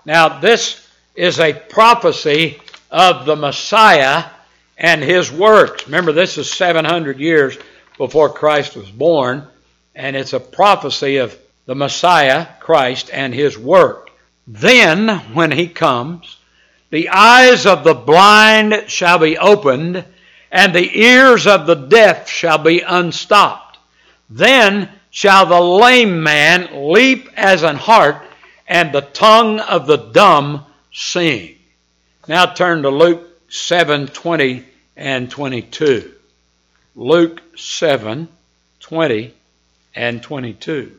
Now, 0.06 0.40
this 0.40 0.88
is 1.16 1.40
a 1.40 1.54
prophecy 1.54 2.60
of 2.92 3.26
the 3.26 3.36
Messiah 3.36 4.26
and 4.78 5.02
his 5.02 5.32
works. 5.32 5.86
Remember, 5.86 6.12
this 6.12 6.38
is 6.38 6.52
700 6.52 7.20
years 7.20 7.58
before 7.98 8.30
Christ 8.30 8.76
was 8.76 8.90
born, 8.90 9.48
and 9.96 10.16
it's 10.16 10.34
a 10.34 10.40
prophecy 10.40 11.18
of 11.18 11.38
the 11.66 11.76
Messiah, 11.76 12.48
Christ, 12.60 13.10
and 13.12 13.34
his 13.34 13.58
work. 13.58 14.10
Then, 14.48 15.08
when 15.34 15.52
he 15.52 15.68
comes, 15.68 16.38
the 16.96 17.10
eyes 17.10 17.66
of 17.66 17.84
the 17.84 17.94
blind 17.94 18.86
shall 18.88 19.20
be 19.20 19.38
opened, 19.38 20.06
and 20.50 20.74
the 20.74 20.98
ears 20.98 21.46
of 21.46 21.68
the 21.68 21.76
deaf 21.76 22.30
shall 22.30 22.58
be 22.58 22.80
unstopped. 22.80 23.78
Then 24.30 24.88
shall 25.10 25.46
the 25.46 25.60
lame 25.60 26.24
man 26.24 26.94
leap 26.94 27.30
as 27.36 27.64
an 27.64 27.76
hart, 27.76 28.24
and 28.66 28.94
the 28.94 29.02
tongue 29.02 29.60
of 29.60 29.88
the 29.88 29.98
dumb 29.98 30.66
sing. 30.94 31.58
Now 32.30 32.46
turn 32.46 32.84
to 32.84 32.90
Luke 32.90 33.28
7 33.50 34.08
20 34.08 34.64
and 34.96 35.30
22. 35.30 36.14
Luke 36.96 37.42
7 37.58 38.30
20 38.80 39.34
and 39.96 40.24
22. 40.24 40.98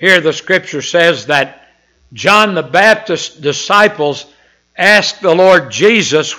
Here 0.00 0.20
the 0.20 0.32
scripture 0.32 0.82
says 0.82 1.26
that 1.26 1.68
John 2.12 2.56
the 2.56 2.64
Baptist's 2.64 3.36
disciples 3.36 4.26
asked 4.76 5.20
the 5.20 5.34
Lord 5.34 5.70
Jesus 5.70 6.34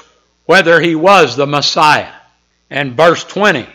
whether 0.46 0.80
he 0.80 0.96
was 0.96 1.36
the 1.36 1.48
Messiah. 1.48 2.12
And 2.70 2.98
verse 2.98 3.24
20 3.24 3.68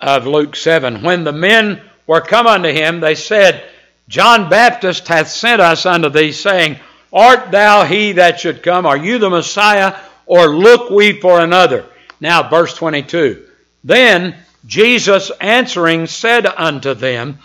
of 0.00 0.26
Luke 0.26 0.56
7 0.56 1.02
When 1.02 1.24
the 1.24 1.32
men 1.32 1.80
were 2.06 2.20
come 2.20 2.46
unto 2.46 2.68
him, 2.68 3.00
they 3.00 3.14
said, 3.14 3.64
John 4.08 4.50
Baptist 4.50 5.08
hath 5.08 5.28
sent 5.28 5.60
us 5.60 5.86
unto 5.86 6.08
thee, 6.08 6.32
saying, 6.32 6.78
Art 7.12 7.50
thou 7.50 7.84
he 7.84 8.12
that 8.12 8.40
should 8.40 8.62
come? 8.62 8.86
Are 8.86 8.96
you 8.96 9.18
the 9.18 9.30
Messiah? 9.30 9.96
Or 10.26 10.48
look 10.48 10.90
we 10.90 11.20
for 11.20 11.40
another? 11.40 11.86
Now, 12.20 12.48
verse 12.48 12.74
22. 12.74 13.46
Then 13.84 14.36
Jesus 14.66 15.30
answering 15.40 16.06
said 16.06 16.46
unto 16.46 16.94
them, 16.94 17.38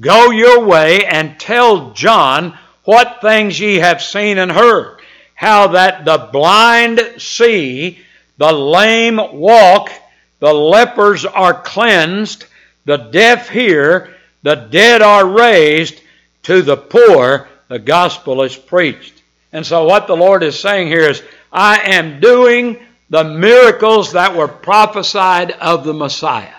Go 0.00 0.30
your 0.30 0.64
way 0.64 1.04
and 1.04 1.38
tell 1.38 1.90
John 1.92 2.58
what 2.84 3.20
things 3.20 3.60
ye 3.60 3.76
have 3.76 4.02
seen 4.02 4.38
and 4.38 4.50
heard, 4.50 4.98
how 5.42 5.66
that 5.66 6.04
the 6.04 6.28
blind 6.30 7.00
see, 7.18 7.98
the 8.38 8.52
lame 8.52 9.18
walk, 9.32 9.90
the 10.38 10.54
lepers 10.54 11.24
are 11.24 11.60
cleansed, 11.62 12.44
the 12.84 12.96
deaf 12.96 13.48
hear, 13.48 14.14
the 14.44 14.54
dead 14.54 15.02
are 15.02 15.26
raised, 15.26 16.00
to 16.44 16.62
the 16.62 16.76
poor 16.76 17.48
the 17.66 17.80
gospel 17.80 18.42
is 18.42 18.54
preached. 18.56 19.20
And 19.52 19.66
so 19.66 19.84
what 19.84 20.06
the 20.06 20.16
Lord 20.16 20.44
is 20.44 20.60
saying 20.60 20.86
here 20.86 21.10
is, 21.10 21.20
I 21.52 21.90
am 21.90 22.20
doing 22.20 22.78
the 23.10 23.24
miracles 23.24 24.12
that 24.12 24.36
were 24.36 24.46
prophesied 24.46 25.50
of 25.50 25.82
the 25.82 25.92
Messiah. 25.92 26.54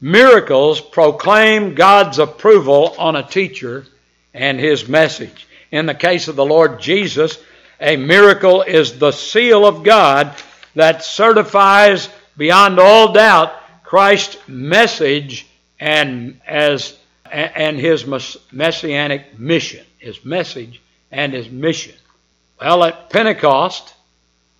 Miracles 0.00 0.80
proclaim 0.80 1.74
God's 1.74 2.20
approval 2.20 2.94
on 2.98 3.16
a 3.16 3.24
teacher 3.24 3.84
and 4.32 4.60
his 4.60 4.86
message. 4.86 5.48
In 5.72 5.86
the 5.86 5.94
case 5.94 6.28
of 6.28 6.36
the 6.36 6.46
Lord 6.46 6.80
Jesus, 6.80 7.36
a 7.82 7.96
miracle 7.96 8.62
is 8.62 8.98
the 8.98 9.10
seal 9.10 9.66
of 9.66 9.82
God 9.82 10.34
that 10.74 11.04
certifies 11.04 12.08
beyond 12.36 12.78
all 12.78 13.12
doubt 13.12 13.52
Christ's 13.82 14.36
message 14.48 15.46
and 15.78 16.40
as 16.46 16.96
and 17.30 17.78
his 17.78 18.06
messianic 18.52 19.38
mission, 19.38 19.84
his 19.98 20.22
message 20.24 20.80
and 21.10 21.32
his 21.32 21.50
mission. 21.50 21.94
Well, 22.60 22.84
at 22.84 23.10
Pentecost, 23.10 23.94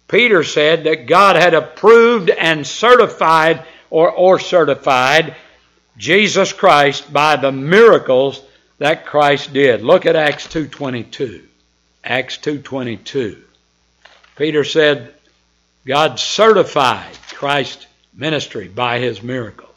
Peter 0.09 0.43
said 0.43 0.85
that 0.85 1.07
God 1.07 1.37
had 1.37 1.55
approved 1.55 2.31
and 2.31 2.67
certified 2.67 3.65
or, 3.91 4.11
or 4.11 4.39
certified 4.39 5.37
Jesus 5.99 6.53
Christ 6.53 7.13
by 7.13 7.37
the 7.37 7.53
miracles 7.53 8.43
that 8.79 9.07
Christ 9.07 9.53
did. 9.53 9.83
Look 9.83 10.07
at 10.07 10.17
Acts 10.17 10.47
2.22. 10.49 11.43
Acts 12.05 12.37
2.22. 12.39 13.39
Peter 14.37 14.65
said 14.65 15.15
God 15.87 16.19
certified 16.19 17.17
Christ's 17.29 17.87
ministry 18.15 18.69
by 18.69 18.99
his 18.99 19.23
miracles. 19.23 19.69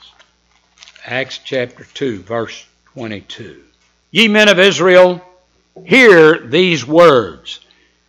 Acts 1.06 1.40
chapter 1.44 1.84
2, 1.94 2.20
verse 2.20 2.66
22. 2.94 3.62
Ye 4.12 4.28
men 4.28 4.50
of 4.50 4.60
Israel, 4.60 5.22
hear 5.86 6.40
these 6.40 6.86
words 6.86 7.60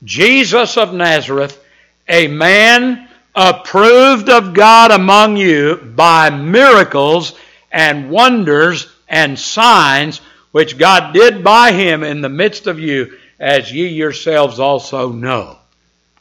Jesus 0.05 0.77
of 0.77 0.95
Nazareth, 0.95 1.63
a 2.09 2.29
man 2.29 3.09
approved 3.35 4.29
of 4.31 4.55
God 4.55 4.93
among 4.93 5.37
you 5.37 5.77
by 5.77 6.31
miracles 6.31 7.35
and 7.73 8.11
wonders 8.11 8.91
and 9.09 9.39
signs 9.39 10.21
which 10.53 10.79
God 10.79 11.13
did 11.13 11.45
by 11.45 11.73
him 11.73 12.03
in 12.03 12.23
the 12.23 12.29
midst 12.29 12.67
of 12.67 12.81
you, 12.81 13.19
as 13.39 13.73
ye 13.73 13.89
yourselves 13.89 14.59
also 14.59 15.13
know. 15.13 15.59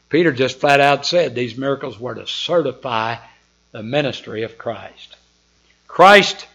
Peter 0.08 0.32
just 0.32 0.60
flat 0.60 0.80
out 0.80 1.04
said 1.04 1.34
these 1.34 1.56
miracles 1.56 1.98
were 1.98 2.14
to 2.14 2.26
certify 2.26 3.16
the 3.72 3.82
ministry 3.82 4.42
of 4.42 4.58
Christ. 4.58 5.16
Christ 5.88 6.46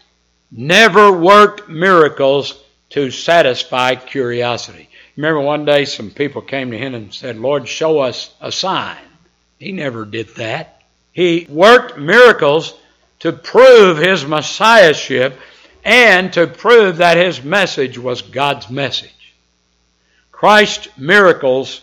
never 0.50 1.12
worked 1.12 1.68
miracles 1.68 2.62
to 2.90 3.10
satisfy 3.10 3.94
curiosity. 3.94 4.88
Remember 5.16 5.40
one 5.40 5.64
day 5.64 5.84
some 5.84 6.10
people 6.10 6.42
came 6.42 6.70
to 6.70 6.78
him 6.78 6.94
and 6.94 7.12
said, 7.12 7.38
Lord, 7.38 7.68
show 7.68 7.98
us 8.00 8.32
a 8.40 8.50
sign. 8.50 8.98
He 9.58 9.72
never 9.72 10.04
did 10.04 10.28
that. 10.36 10.82
He 11.12 11.46
worked 11.48 11.98
miracles 11.98 12.74
to 13.20 13.32
prove 13.32 13.98
his 13.98 14.24
messiahship 14.24 15.38
and 15.84 16.32
to 16.32 16.46
prove 16.46 16.98
that 16.98 17.16
his 17.16 17.42
message 17.42 17.98
was 17.98 18.22
God's 18.22 18.70
message. 18.70 19.21
Christ's 20.42 20.88
miracles 20.98 21.80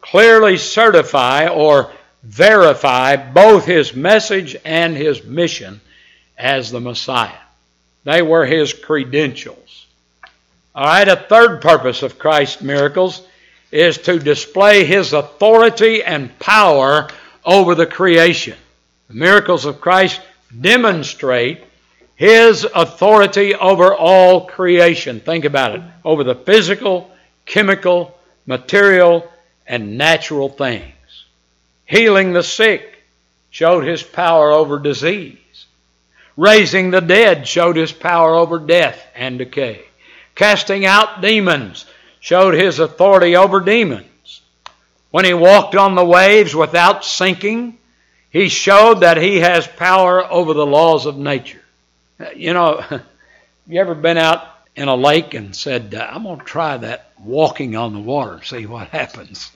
clearly 0.00 0.58
certify 0.58 1.48
or 1.48 1.90
verify 2.22 3.16
both 3.16 3.64
his 3.64 3.96
message 3.96 4.54
and 4.64 4.96
his 4.96 5.24
mission 5.24 5.80
as 6.38 6.70
the 6.70 6.78
Messiah. 6.78 7.42
They 8.04 8.22
were 8.22 8.46
his 8.46 8.72
credentials. 8.72 9.86
All 10.72 10.84
right, 10.84 11.08
a 11.08 11.16
third 11.16 11.60
purpose 11.60 12.04
of 12.04 12.16
Christ's 12.16 12.62
miracles 12.62 13.26
is 13.72 13.98
to 13.98 14.20
display 14.20 14.84
his 14.84 15.12
authority 15.12 16.04
and 16.04 16.38
power 16.38 17.08
over 17.44 17.74
the 17.74 17.86
creation. 17.86 18.56
The 19.08 19.14
miracles 19.14 19.64
of 19.64 19.80
Christ 19.80 20.20
demonstrate 20.60 21.64
his 22.14 22.64
authority 22.72 23.56
over 23.56 23.92
all 23.92 24.46
creation. 24.46 25.18
Think 25.18 25.44
about 25.44 25.74
it 25.74 25.82
over 26.04 26.22
the 26.22 26.36
physical, 26.36 27.10
chemical, 27.46 28.18
material, 28.44 29.30
and 29.66 29.96
natural 29.96 30.48
things. 30.48 30.92
Healing 31.86 32.32
the 32.32 32.42
sick 32.42 33.02
showed 33.50 33.84
his 33.84 34.02
power 34.02 34.50
over 34.50 34.78
disease. 34.78 35.38
Raising 36.36 36.90
the 36.90 37.00
dead 37.00 37.48
showed 37.48 37.76
his 37.76 37.92
power 37.92 38.34
over 38.34 38.58
death 38.58 39.06
and 39.14 39.38
decay. 39.38 39.82
Casting 40.34 40.84
out 40.84 41.22
demons 41.22 41.86
showed 42.20 42.54
his 42.54 42.78
authority 42.78 43.36
over 43.36 43.60
demons. 43.60 44.42
When 45.10 45.24
he 45.24 45.32
walked 45.32 45.74
on 45.74 45.94
the 45.94 46.04
waves 46.04 46.54
without 46.54 47.04
sinking, 47.04 47.78
he 48.30 48.50
showed 48.50 49.00
that 49.00 49.16
he 49.16 49.36
has 49.36 49.66
power 49.66 50.30
over 50.30 50.52
the 50.52 50.66
laws 50.66 51.06
of 51.06 51.16
nature. 51.16 51.62
You 52.34 52.52
know, 52.52 52.84
you 53.66 53.80
ever 53.80 53.94
been 53.94 54.18
out 54.18 54.46
in 54.76 54.88
a 54.88 54.94
lake 54.94 55.34
and 55.34 55.56
said, 55.56 55.94
uh, 55.94 56.06
I'm 56.08 56.24
going 56.24 56.38
to 56.38 56.44
try 56.44 56.76
that 56.76 57.10
walking 57.18 57.76
on 57.76 57.94
the 57.94 58.00
water 58.00 58.42
see 58.44 58.66
what 58.66 58.88
happens? 58.88 59.50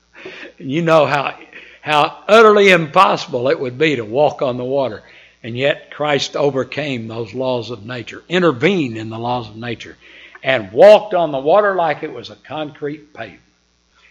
you 0.58 0.82
know 0.82 1.06
how, 1.06 1.38
how 1.80 2.24
utterly 2.28 2.70
impossible 2.70 3.48
it 3.48 3.58
would 3.58 3.78
be 3.78 3.96
to 3.96 4.04
walk 4.04 4.42
on 4.42 4.56
the 4.56 4.64
water. 4.64 5.02
And 5.42 5.56
yet 5.56 5.92
Christ 5.92 6.34
overcame 6.34 7.06
those 7.06 7.32
laws 7.32 7.70
of 7.70 7.86
nature, 7.86 8.24
intervened 8.28 8.96
in 8.96 9.08
the 9.08 9.18
laws 9.18 9.48
of 9.48 9.56
nature, 9.56 9.96
and 10.42 10.72
walked 10.72 11.14
on 11.14 11.30
the 11.30 11.38
water 11.38 11.76
like 11.76 12.02
it 12.02 12.12
was 12.12 12.30
a 12.30 12.36
concrete 12.36 13.14
pavement. 13.14 13.42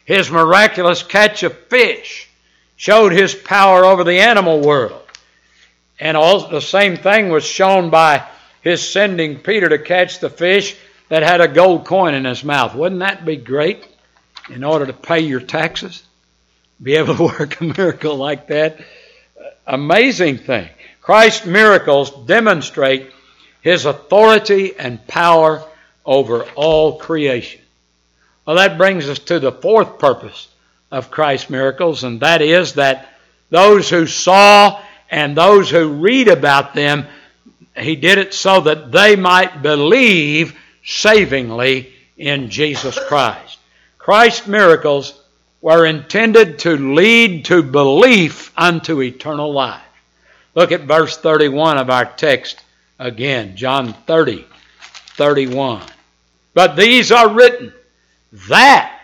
His 0.06 0.32
miraculous 0.32 1.04
catch 1.04 1.44
of 1.44 1.58
fish 1.68 2.30
showed 2.78 3.12
his 3.12 3.36
power 3.36 3.84
over 3.84 4.04
the 4.04 4.20
animal 4.20 4.62
world. 4.62 5.02
And 6.00 6.16
also 6.16 6.50
the 6.50 6.62
same 6.62 6.96
thing 6.96 7.30
was 7.30 7.44
shown 7.44 7.90
by 7.90 8.26
his 8.66 8.86
sending 8.86 9.38
Peter 9.38 9.70
to 9.70 9.78
catch 9.78 10.20
the 10.20 10.30
fish 10.30 10.76
that 11.08 11.22
had 11.22 11.40
a 11.40 11.48
gold 11.48 11.86
coin 11.86 12.16
in 12.16 12.26
his 12.26 12.44
mouth. 12.44 12.74
Wouldn't 12.74 13.00
that 13.00 13.24
be 13.24 13.38
great 13.38 13.88
in 14.50 14.64
order 14.64 14.88
to 14.88 14.94
pay 14.94 15.20
your 15.20 15.40
taxes? 15.40 16.04
Be 16.82 16.96
able 16.96 17.16
to 17.16 17.24
work 17.40 17.62
a 17.62 17.64
miracle 17.64 18.18
like 18.18 18.48
that? 18.48 18.80
Amazing 19.68 20.40
thing. 20.40 20.68
Christ's 21.00 21.46
miracles 21.46 22.10
demonstrate 22.26 23.12
his 23.62 23.86
authority 23.86 24.76
and 24.76 25.06
power 25.08 25.64
over 26.04 26.44
all 26.56 26.98
creation. 26.98 27.62
Well, 28.48 28.56
that 28.56 28.80
brings 28.80 29.08
us 29.08 29.20
to 29.20 29.40
the 29.40 29.52
fourth 29.52 30.00
purpose 30.00 30.48
of 30.92 31.12
Christ's 31.12 31.52
miracles, 31.52 32.04
and 32.04 32.20
that 32.22 32.42
is 32.42 32.74
that 32.74 33.10
those 33.52 33.92
who 33.92 34.08
saw 34.08 34.82
and 35.12 35.38
those 35.38 35.70
who 35.70 35.90
read 35.90 36.28
about 36.28 36.74
them, 36.74 37.06
he 37.78 37.96
did 37.96 38.18
it 38.18 38.34
so 38.34 38.62
that 38.62 38.92
they 38.92 39.16
might 39.16 39.62
believe 39.62 40.58
savingly 40.84 41.92
in 42.18 42.50
Jesus 42.50 42.98
Christ. 43.08 43.60
Christ's 43.98 44.48
miracles 44.48 45.20
were 45.62 45.86
intended 45.86 46.60
to 46.60 46.78
lead 46.94 47.46
to 47.46 47.64
belief 47.64 48.52
unto 48.56 49.02
eternal 49.02 49.52
life. 49.52 49.82
Look 50.54 50.72
at 50.72 50.82
verse 50.82 51.18
31 51.18 51.78
of 51.78 51.90
our 51.90 52.06
text 52.06 52.62
again, 53.00 53.56
John 53.56 53.94
30, 53.94 54.46
31. 55.16 55.82
But 56.54 56.76
these 56.76 57.12
are 57.12 57.34
written 57.34 57.74
that 58.48 59.00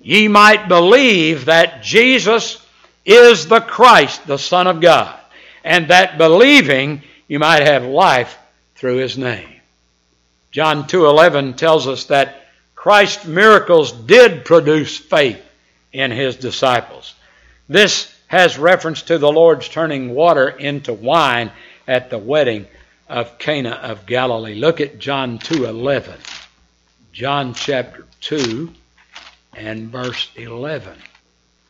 ye 0.00 0.28
might 0.28 0.68
believe 0.68 1.46
that 1.46 1.82
Jesus 1.82 2.64
is 3.04 3.46
the 3.46 3.60
Christ, 3.60 4.26
the 4.26 4.38
Son 4.38 4.66
of 4.66 4.80
God, 4.80 5.18
and 5.64 5.88
that 5.88 6.18
believing 6.18 7.02
you 7.28 7.38
might 7.38 7.62
have 7.62 7.84
life 7.84 8.36
through 8.76 8.96
his 8.96 9.16
name. 9.16 9.60
John 10.50 10.86
2:11 10.86 11.54
tells 11.54 11.88
us 11.88 12.04
that 12.04 12.46
Christ's 12.74 13.24
miracles 13.24 13.92
did 13.92 14.44
produce 14.44 14.96
faith 14.96 15.42
in 15.92 16.10
his 16.10 16.36
disciples. 16.36 17.14
This 17.68 18.12
has 18.26 18.58
reference 18.58 19.02
to 19.02 19.18
the 19.18 19.32
Lord's 19.32 19.68
turning 19.68 20.14
water 20.14 20.48
into 20.48 20.92
wine 20.92 21.50
at 21.86 22.10
the 22.10 22.18
wedding 22.18 22.66
of 23.08 23.38
Cana 23.38 23.70
of 23.70 24.06
Galilee. 24.06 24.54
Look 24.54 24.80
at 24.80 24.98
John 24.98 25.38
2:11. 25.38 26.18
John 27.12 27.54
chapter 27.54 28.04
2 28.20 28.72
and 29.56 29.88
verse 29.88 30.28
11. 30.36 30.94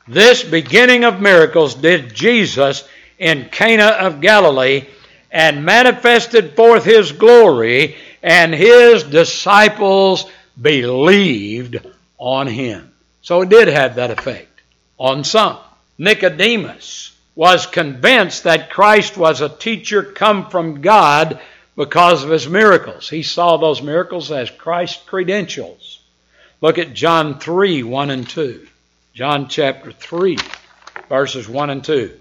This 0.09 0.43
beginning 0.43 1.05
of 1.05 1.21
miracles 1.21 1.75
did 1.75 2.14
Jesus 2.14 2.85
in 3.19 3.49
Cana 3.51 3.87
of 3.87 4.21
Galilee 4.21 4.87
and 5.35 5.64
manifested 5.64 6.55
forth 6.55 6.85
his 6.85 7.11
glory, 7.11 7.97
and 8.23 8.55
his 8.55 9.03
disciples 9.03 10.31
believed 10.61 11.85
on 12.18 12.47
him. 12.47 12.92
So 13.20 13.42
it 13.42 13.49
did 13.49 13.66
have 13.66 13.97
that 13.97 14.12
effect 14.12 14.62
on 14.97 15.25
some. 15.25 15.59
Nicodemus 15.99 17.12
was 17.35 17.66
convinced 17.66 18.44
that 18.44 18.70
Christ 18.70 19.16
was 19.16 19.40
a 19.40 19.49
teacher 19.49 20.05
come 20.05 20.51
from 20.51 20.83
God 20.83 21.40
because 21.75 22.23
of 22.23 22.31
his 22.31 22.49
miracles. 22.49 23.11
He 23.11 23.25
saw 23.25 23.57
those 23.57 23.83
miracles 23.83 24.31
as 24.31 24.51
Christ's 24.51 25.03
credentials. 25.05 25.99
Look 26.61 26.79
at 26.79 26.94
John 26.94 27.40
3 27.40 27.83
1 27.83 28.11
and 28.11 28.29
2. 28.29 28.68
John 29.14 29.49
chapter 29.49 29.90
3, 29.90 30.38
verses 31.09 31.49
1 31.49 31.70
and 31.70 31.83
2. 31.83 32.20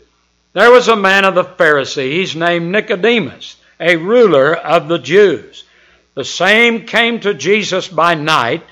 There 0.54 0.70
was 0.70 0.88
a 0.88 0.96
man 0.96 1.26
of 1.26 1.34
the 1.34 1.44
Pharisees 1.44 2.36
named 2.36 2.72
Nicodemus, 2.72 3.56
a 3.80 3.96
ruler 3.96 4.56
of 4.56 4.88
the 4.88 5.00
Jews. 5.00 5.64
The 6.14 6.24
same 6.24 6.86
came 6.86 7.20
to 7.22 7.34
Jesus 7.34 7.88
by 7.88 8.14
night 8.14 8.64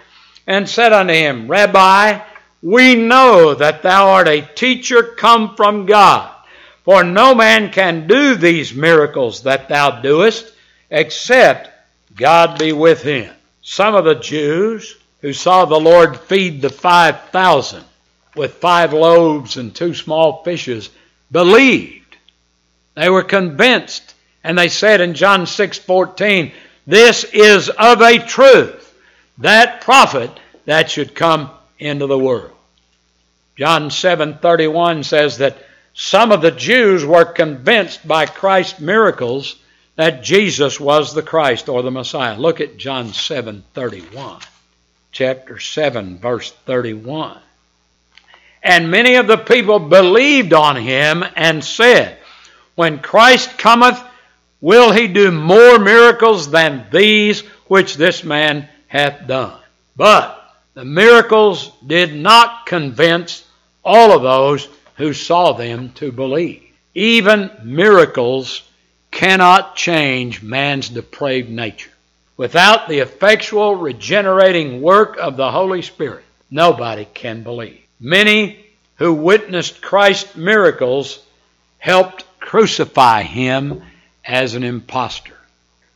and 0.46 0.70
said 0.70 0.94
unto 0.94 1.14
him, 1.14 1.48
Rabbi, 1.48 2.20
we 2.62 2.94
know 2.94 3.56
that 3.56 3.82
thou 3.82 4.10
art 4.10 4.28
a 4.28 4.48
teacher 4.54 5.02
come 5.02 5.56
from 5.56 5.88
God, 5.88 6.30
for 6.86 7.04
no 7.04 7.34
man 7.34 7.72
can 7.72 8.06
do 8.06 8.36
these 8.36 8.76
miracles 8.76 9.42
that 9.44 9.68
thou 9.68 10.02
doest 10.02 10.54
except 10.92 11.72
God 12.16 12.60
be 12.60 12.74
with 12.74 13.02
him. 13.02 13.34
Some 13.64 13.96
of 13.96 14.06
the 14.06 14.16
Jews 14.16 14.98
who 15.22 15.34
saw 15.34 15.66
the 15.66 15.80
Lord 15.80 16.20
feed 16.20 16.62
the 16.62 16.70
5,000 16.70 17.84
with 18.36 18.54
five 18.54 18.94
loaves 18.94 19.58
and 19.58 19.74
two 19.74 19.96
small 19.96 20.44
fishes 20.44 20.92
believed. 21.32 22.18
They 22.96 23.10
were 23.10 23.24
convinced. 23.24 24.14
And 24.44 24.58
they 24.58 24.70
said 24.70 25.02
in 25.02 25.14
John 25.14 25.46
6:14, 25.46 26.52
"This 26.88 27.24
is 27.24 27.70
of 27.70 28.02
a 28.02 28.18
truth 28.18 28.94
that 29.38 29.82
prophet 29.82 30.32
that 30.66 30.90
should 30.90 31.16
come 31.16 31.52
into 31.80 32.08
the 32.08 32.18
world." 32.18 32.52
John 33.58 33.92
7:31 33.92 35.04
says 35.04 35.38
that 35.38 35.58
some 35.94 36.32
of 36.32 36.42
the 36.42 36.52
Jews 36.52 37.06
were 37.06 37.26
convinced 37.26 38.08
by 38.08 38.26
Christ's 38.26 38.80
miracles 38.80 39.56
that 39.96 40.24
Jesus 40.24 40.80
was 40.80 41.14
the 41.14 41.22
Christ 41.22 41.70
or 41.70 41.84
the 41.84 41.92
Messiah. 41.92 42.38
Look 42.38 42.62
at 42.62 42.78
John 42.78 43.14
7:31 43.14 44.42
chapter 45.12 45.60
7, 45.60 46.18
verse 46.18 46.52
31. 46.66 47.38
And 48.64 48.92
many 48.92 49.16
of 49.16 49.28
the 49.28 49.38
people 49.38 49.80
believed 49.80 50.54
on 50.54 50.76
him 50.76 51.24
and 51.36 51.64
said, 51.64 52.18
When 52.76 53.00
Christ 53.00 53.58
cometh, 53.58 54.02
will 54.60 54.92
he 54.92 55.08
do 55.08 55.32
more 55.32 55.80
miracles 55.80 56.52
than 56.52 56.86
these 56.92 57.42
which 57.68 57.96
this 57.96 58.24
man 58.24 58.70
hath 58.88 59.28
done? 59.28 59.60
But 59.96 60.38
the 60.74 60.86
miracles 60.86 61.72
did 61.86 62.16
not 62.16 62.66
convince 62.66 63.46
all 63.84 64.12
of 64.12 64.22
those 64.22 64.68
who 64.96 65.14
saw 65.14 65.54
them 65.54 65.92
to 65.94 66.12
believe. 66.12 66.64
Even 66.94 67.50
miracles 67.64 68.62
cannot 69.10 69.76
change 69.76 70.42
man's 70.42 70.90
depraved 70.90 71.50
nature. 71.50 71.92
Without 72.38 72.88
the 72.88 73.00
effectual 73.00 73.76
regenerating 73.76 74.82
work 74.82 75.18
of 75.18 75.38
the 75.38 75.52
Holy 75.52 75.82
Spirit, 75.82 76.24
nobody 76.50 77.06
can 77.14 77.44
believe. 77.44 77.81
Many 78.02 78.58
who 78.96 79.14
witnessed 79.14 79.80
Christ's 79.80 80.36
miracles 80.36 81.20
helped 81.78 82.26
crucify 82.40 83.22
him 83.22 83.84
as 84.26 84.56
an 84.56 84.64
impostor. 84.64 85.38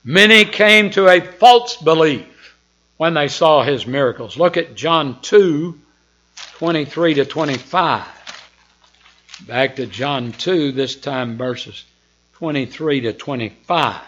Many 0.04 0.46
came 0.46 0.92
to 0.92 1.08
a 1.08 1.20
false 1.20 1.78
belief 1.78 2.56
when 2.98 3.16
they 3.16 3.28
saw 3.28 3.64
his 3.64 3.88
miracles. 3.88 4.38
Look 4.38 4.56
at 4.56 4.76
John 4.76 5.20
2 5.22 5.80
23 6.58 7.16
to 7.16 7.26
25. 7.26 8.06
Back 9.48 9.76
to 9.78 9.86
John 9.86 10.32
2, 10.32 10.72
this 10.72 10.96
time 10.96 11.38
verses 11.38 11.84
23 12.34 13.02
to 13.02 13.14
25. 13.14 14.02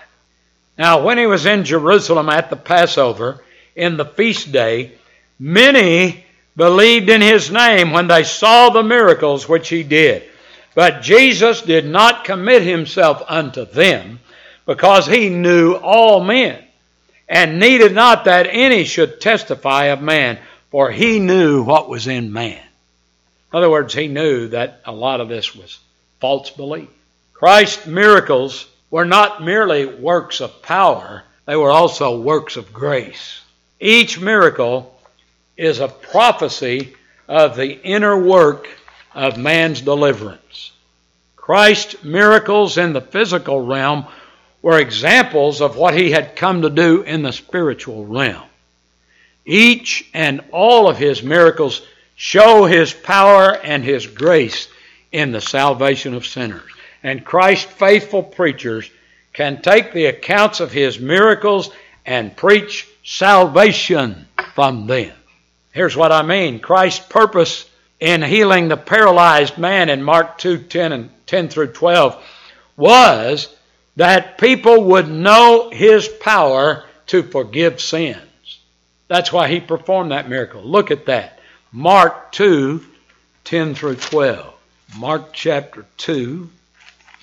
Now, 0.78 1.04
when 1.04 1.18
he 1.18 1.26
was 1.26 1.45
in 1.45 1.64
Jerusalem 1.66 2.30
at 2.30 2.50
the 2.50 2.56
Passover, 2.56 3.43
in 3.76 3.98
the 3.98 4.06
feast 4.06 4.52
day, 4.52 4.93
many 5.39 6.24
believed 6.58 7.08
in 7.08 7.22
his 7.22 7.51
name 7.51 7.91
when 7.91 8.08
they 8.08 8.24
saw 8.24 8.70
the 8.70 8.84
miracles 8.84 9.47
which 9.47 9.70
he 9.70 9.84
did. 9.84 10.24
But 10.76 11.01
Jesus 11.01 11.62
did 11.62 11.86
not 11.86 12.26
commit 12.26 12.64
himself 12.64 13.24
unto 13.28 13.66
them, 13.66 14.20
because 14.66 15.08
he 15.08 15.30
knew 15.30 15.74
all 15.74 16.20
men, 16.24 16.62
and 17.30 17.60
needed 17.60 17.93
not 17.93 18.26
that 18.26 18.47
any 18.49 18.84
should 18.84 19.22
testify 19.22 19.86
of 19.86 20.01
man, 20.01 20.39
for 20.72 20.91
he 20.91 21.20
knew 21.20 21.64
what 21.64 21.89
was 21.89 22.08
in 22.08 22.34
man. 22.34 22.62
In 23.53 23.58
other 23.58 23.70
words, 23.70 23.93
he 23.93 24.08
knew 24.08 24.49
that 24.49 24.82
a 24.86 24.91
lot 24.91 25.22
of 25.22 25.30
this 25.30 25.55
was 25.55 25.80
false 26.20 26.49
belief. 26.49 26.89
Christ's 27.34 27.86
miracles 27.86 28.68
were 28.89 29.05
not 29.05 29.43
merely 29.43 29.86
works 29.86 30.41
of 30.41 30.62
power, 30.62 31.24
they 31.45 31.55
were 31.55 31.72
also 31.72 32.20
works 32.20 32.58
of 32.58 32.74
grace. 32.74 33.41
Each 33.80 34.20
miracle 34.20 34.97
is 35.58 35.80
a 35.80 35.88
prophecy 35.88 36.93
of 37.28 37.55
the 37.55 37.82
inner 37.82 38.18
work 38.18 38.68
of 39.14 39.38
man's 39.38 39.82
deliverance. 39.82 40.72
Christ's 41.36 42.03
miracles 42.03 42.78
in 42.78 42.93
the 42.93 43.01
physical 43.01 43.66
realm 43.66 44.05
were 44.62 44.80
examples 44.80 45.62
of 45.62 45.78
what 45.78 45.93
he 45.93 46.12
had 46.12 46.36
come 46.36 46.62
to 46.62 46.70
do 46.70 47.01
in 47.01 47.24
the 47.24 47.32
spiritual 47.32 48.05
realm. 48.05 48.43
Each 49.45 50.08
and 50.14 50.41
all 50.51 50.89
of 50.89 50.97
his 50.97 51.24
miracles 51.24 51.82
show 52.16 52.66
his 52.66 52.93
power 52.93 53.55
and 53.55 53.84
his 53.84 54.05
grace 54.05 54.68
in 55.12 55.32
the 55.32 55.41
salvation 55.41 56.14
of 56.14 56.26
sinners. 56.26 56.70
And 57.01 57.24
Christ's 57.24 57.72
faithful 57.72 58.24
preachers 58.24 58.89
can 59.34 59.62
take 59.62 59.93
the 59.93 60.08
accounts 60.08 60.60
of 60.60 60.72
his 60.72 60.99
miracles 60.99 61.70
and 62.05 62.36
preach 62.36 62.88
salvation 63.03 64.28
from 64.53 64.88
them. 64.88 65.14
Here's 65.78 65.95
what 65.95 66.11
I 66.11 66.23
mean. 66.23 66.59
Christ's 66.59 67.05
purpose 67.05 67.69
in 67.99 68.23
healing 68.23 68.67
the 68.67 68.78
paralyzed 68.78 69.59
man 69.59 69.89
in 69.89 70.01
Mark 70.01 70.39
2 70.39 70.63
10 70.63 70.91
and 70.91 71.09
10 71.28 71.49
through 71.49 71.67
12 71.67 72.19
was 72.75 73.55
that 73.95 74.39
people 74.39 74.86
would 74.86 75.07
know 75.07 75.69
his 75.69 76.07
power 76.07 76.84
to 77.05 77.21
forgive 77.21 77.80
sins. 77.80 78.17
That's 79.07 79.32
why 79.32 79.49
he 79.49 79.59
performed 79.59 80.09
that 80.09 80.28
miracle. 80.28 80.63
Look 80.63 80.89
at 80.89 81.05
that. 81.05 81.38
Mark 81.71 82.32
2 82.32 82.84
10 83.43 83.75
through 83.75 83.97
12. 83.97 84.51
Mark 84.97 85.32
chapter 85.32 85.86
2, 85.97 86.49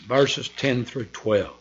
verses 0.07 0.49
10 0.49 0.85
through 0.85 1.07
12. 1.07 1.53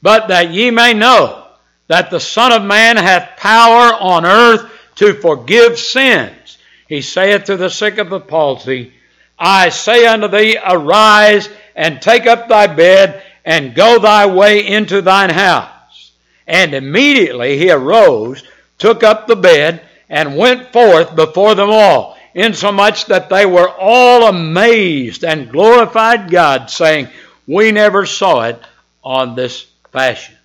But 0.00 0.28
that 0.28 0.52
ye 0.52 0.70
may 0.70 0.94
know 0.94 1.48
that 1.88 2.12
the 2.12 2.20
Son 2.20 2.52
of 2.52 2.62
Man 2.62 2.96
hath 2.96 3.36
power 3.36 3.92
on 4.00 4.24
earth 4.24 4.70
to 4.96 5.14
forgive 5.14 5.78
sins. 5.78 6.58
He 6.88 7.02
saith 7.02 7.44
to 7.44 7.56
the 7.56 7.70
sick 7.70 7.98
of 7.98 8.10
the 8.10 8.20
palsy, 8.20 8.92
I 9.38 9.68
say 9.68 10.06
unto 10.06 10.28
thee, 10.28 10.58
arise 10.64 11.48
and 11.74 12.00
take 12.00 12.26
up 12.26 12.48
thy 12.48 12.66
bed 12.66 13.22
and 13.44 13.74
go 13.74 13.98
thy 13.98 14.26
way 14.26 14.66
into 14.66 15.02
thine 15.02 15.30
house. 15.30 16.12
And 16.46 16.74
immediately 16.74 17.58
he 17.58 17.70
arose, 17.70 18.42
took 18.78 19.02
up 19.02 19.26
the 19.26 19.36
bed, 19.36 19.82
and 20.08 20.36
went 20.36 20.72
forth 20.72 21.14
before 21.16 21.54
them 21.54 21.70
all, 21.70 22.16
insomuch 22.34 23.06
that 23.06 23.28
they 23.28 23.44
were 23.44 23.68
all 23.68 24.28
amazed 24.28 25.24
and 25.24 25.50
glorified 25.50 26.30
God, 26.30 26.70
saying, 26.70 27.08
We 27.46 27.72
never 27.72 28.06
saw 28.06 28.42
it 28.42 28.60
on 29.02 29.34
this 29.34 29.66
fashion. 29.92 30.36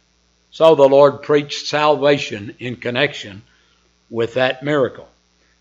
So 0.49 0.75
the 0.75 0.89
Lord 0.89 1.21
preached 1.21 1.67
salvation 1.67 2.55
in 2.59 2.75
connection 2.75 3.43
with 4.11 4.35
that 4.35 4.61
miracle. 4.61 5.07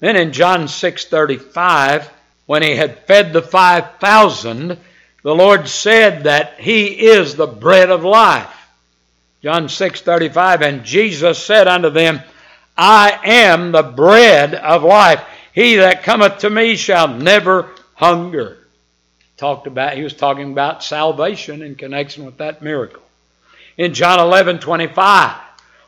Then 0.01 0.17
in 0.17 0.33
John 0.33 0.67
6:35, 0.67 2.11
when 2.45 2.63
he 2.63 2.75
had 2.75 3.07
fed 3.07 3.33
the 3.33 3.41
5000, 3.41 4.77
the 5.23 5.35
Lord 5.35 5.69
said 5.69 6.25
that 6.25 6.55
he 6.59 6.87
is 6.87 7.37
the 7.37 7.47
bread 7.47 7.91
of 7.91 8.05
life. 8.05 8.55
John 9.43 9.69
6:35 9.69 10.61
and 10.61 10.85
Jesus 10.85 11.39
said 11.43 11.69
unto 11.69 11.89
them, 11.89 12.21
I 12.77 13.19
am 13.25 13.73
the 13.73 13.83
bread 13.83 14.55
of 14.55 14.83
life. 14.83 15.23
He 15.53 15.77
that 15.77 16.03
cometh 16.03 16.39
to 16.39 16.51
me 16.51 16.77
shall 16.77 17.09
never 17.09 17.69
hunger. 17.95 18.59
Talked 19.37 19.67
about 19.67 19.97
he 19.97 20.03
was 20.03 20.15
talking 20.15 20.53
about 20.53 20.83
salvation 20.83 21.63
in 21.63 21.75
connection 21.75 22.25
with 22.25 22.39
that 22.39 22.63
miracle. 22.63 23.03
In 23.77 23.95
John 23.95 24.19
11:25, 24.19 25.35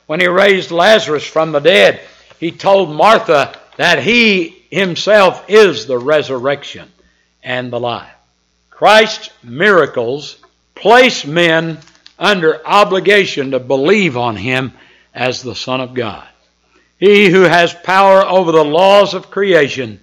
when 0.07 0.21
he 0.21 0.27
raised 0.27 0.71
Lazarus 0.71 1.27
from 1.27 1.53
the 1.53 1.61
dead, 1.61 2.01
he 2.43 2.51
told 2.51 2.91
Martha 2.91 3.57
that 3.77 4.03
he 4.03 4.65
himself 4.69 5.45
is 5.47 5.87
the 5.87 5.97
resurrection 5.97 6.91
and 7.41 7.73
the 7.73 7.79
life. 7.79 8.11
Christ's 8.69 9.31
miracles 9.45 10.39
place 10.75 11.25
men 11.25 11.79
under 12.19 12.61
obligation 12.67 13.53
to 13.53 13.61
believe 13.61 14.17
on 14.17 14.35
him 14.35 14.73
as 15.15 15.41
the 15.41 15.55
Son 15.55 15.81
of 15.81 15.95
God. 15.95 16.27
He 16.99 17.31
who 17.31 17.43
has 17.43 17.75
power 17.75 18.27
over 18.27 18.51
the 18.51 18.65
laws 18.65 19.15
of 19.15 19.31
creation 19.31 20.01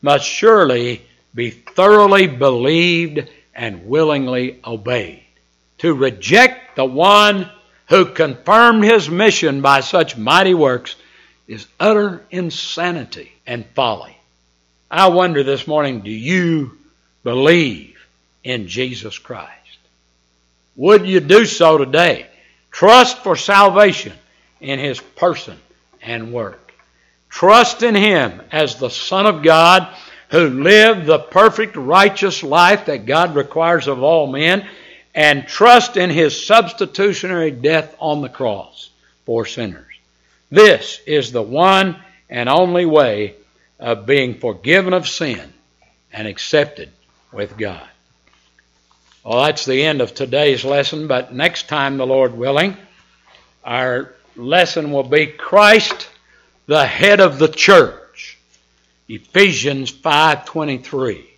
must 0.00 0.24
surely 0.24 1.02
be 1.34 1.50
thoroughly 1.50 2.28
believed 2.28 3.28
and 3.52 3.86
willingly 3.86 4.60
obeyed. 4.64 5.24
To 5.78 5.92
reject 5.92 6.76
the 6.76 6.84
one 6.84 7.50
who 7.88 8.04
confirmed 8.04 8.84
his 8.84 9.10
mission 9.10 9.60
by 9.60 9.80
such 9.80 10.16
mighty 10.16 10.54
works 10.54 10.94
is 11.50 11.66
utter 11.80 12.24
insanity 12.30 13.32
and 13.44 13.66
folly. 13.74 14.16
I 14.88 15.08
wonder 15.08 15.42
this 15.42 15.66
morning 15.66 16.00
do 16.00 16.10
you 16.10 16.78
believe 17.24 17.98
in 18.44 18.68
Jesus 18.68 19.18
Christ? 19.18 19.50
Would 20.76 21.08
you 21.08 21.18
do 21.18 21.44
so 21.44 21.76
today? 21.76 22.28
Trust 22.70 23.18
for 23.18 23.34
salvation 23.34 24.12
in 24.60 24.78
His 24.78 25.00
person 25.00 25.58
and 26.00 26.32
work. 26.32 26.72
Trust 27.28 27.82
in 27.82 27.96
Him 27.96 28.40
as 28.52 28.76
the 28.76 28.88
Son 28.88 29.26
of 29.26 29.42
God 29.42 29.92
who 30.30 30.48
lived 30.62 31.06
the 31.06 31.18
perfect 31.18 31.74
righteous 31.74 32.44
life 32.44 32.86
that 32.86 33.06
God 33.06 33.34
requires 33.34 33.88
of 33.88 34.04
all 34.04 34.28
men, 34.28 34.64
and 35.16 35.48
trust 35.48 35.96
in 35.96 36.10
His 36.10 36.46
substitutionary 36.46 37.50
death 37.50 37.96
on 37.98 38.20
the 38.20 38.28
cross 38.28 38.90
for 39.26 39.44
sinners. 39.44 39.89
This 40.50 41.00
is 41.06 41.32
the 41.32 41.42
one 41.42 41.96
and 42.28 42.48
only 42.48 42.84
way 42.84 43.34
of 43.78 44.06
being 44.06 44.38
forgiven 44.38 44.92
of 44.92 45.08
sin 45.08 45.52
and 46.12 46.26
accepted 46.26 46.90
with 47.32 47.56
God. 47.56 47.88
Well, 49.24 49.44
that's 49.44 49.64
the 49.64 49.82
end 49.82 50.00
of 50.00 50.14
today's 50.14 50.64
lesson, 50.64 51.06
but 51.06 51.32
next 51.32 51.68
time, 51.68 51.98
the 51.98 52.06
Lord 52.06 52.34
willing, 52.34 52.76
our 53.64 54.14
lesson 54.34 54.92
will 54.92 55.04
be 55.04 55.26
Christ, 55.26 56.08
the 56.66 56.86
head 56.86 57.20
of 57.20 57.38
the 57.38 57.48
church. 57.48 58.38
Ephesians 59.08 59.90
5:23. 59.90 61.29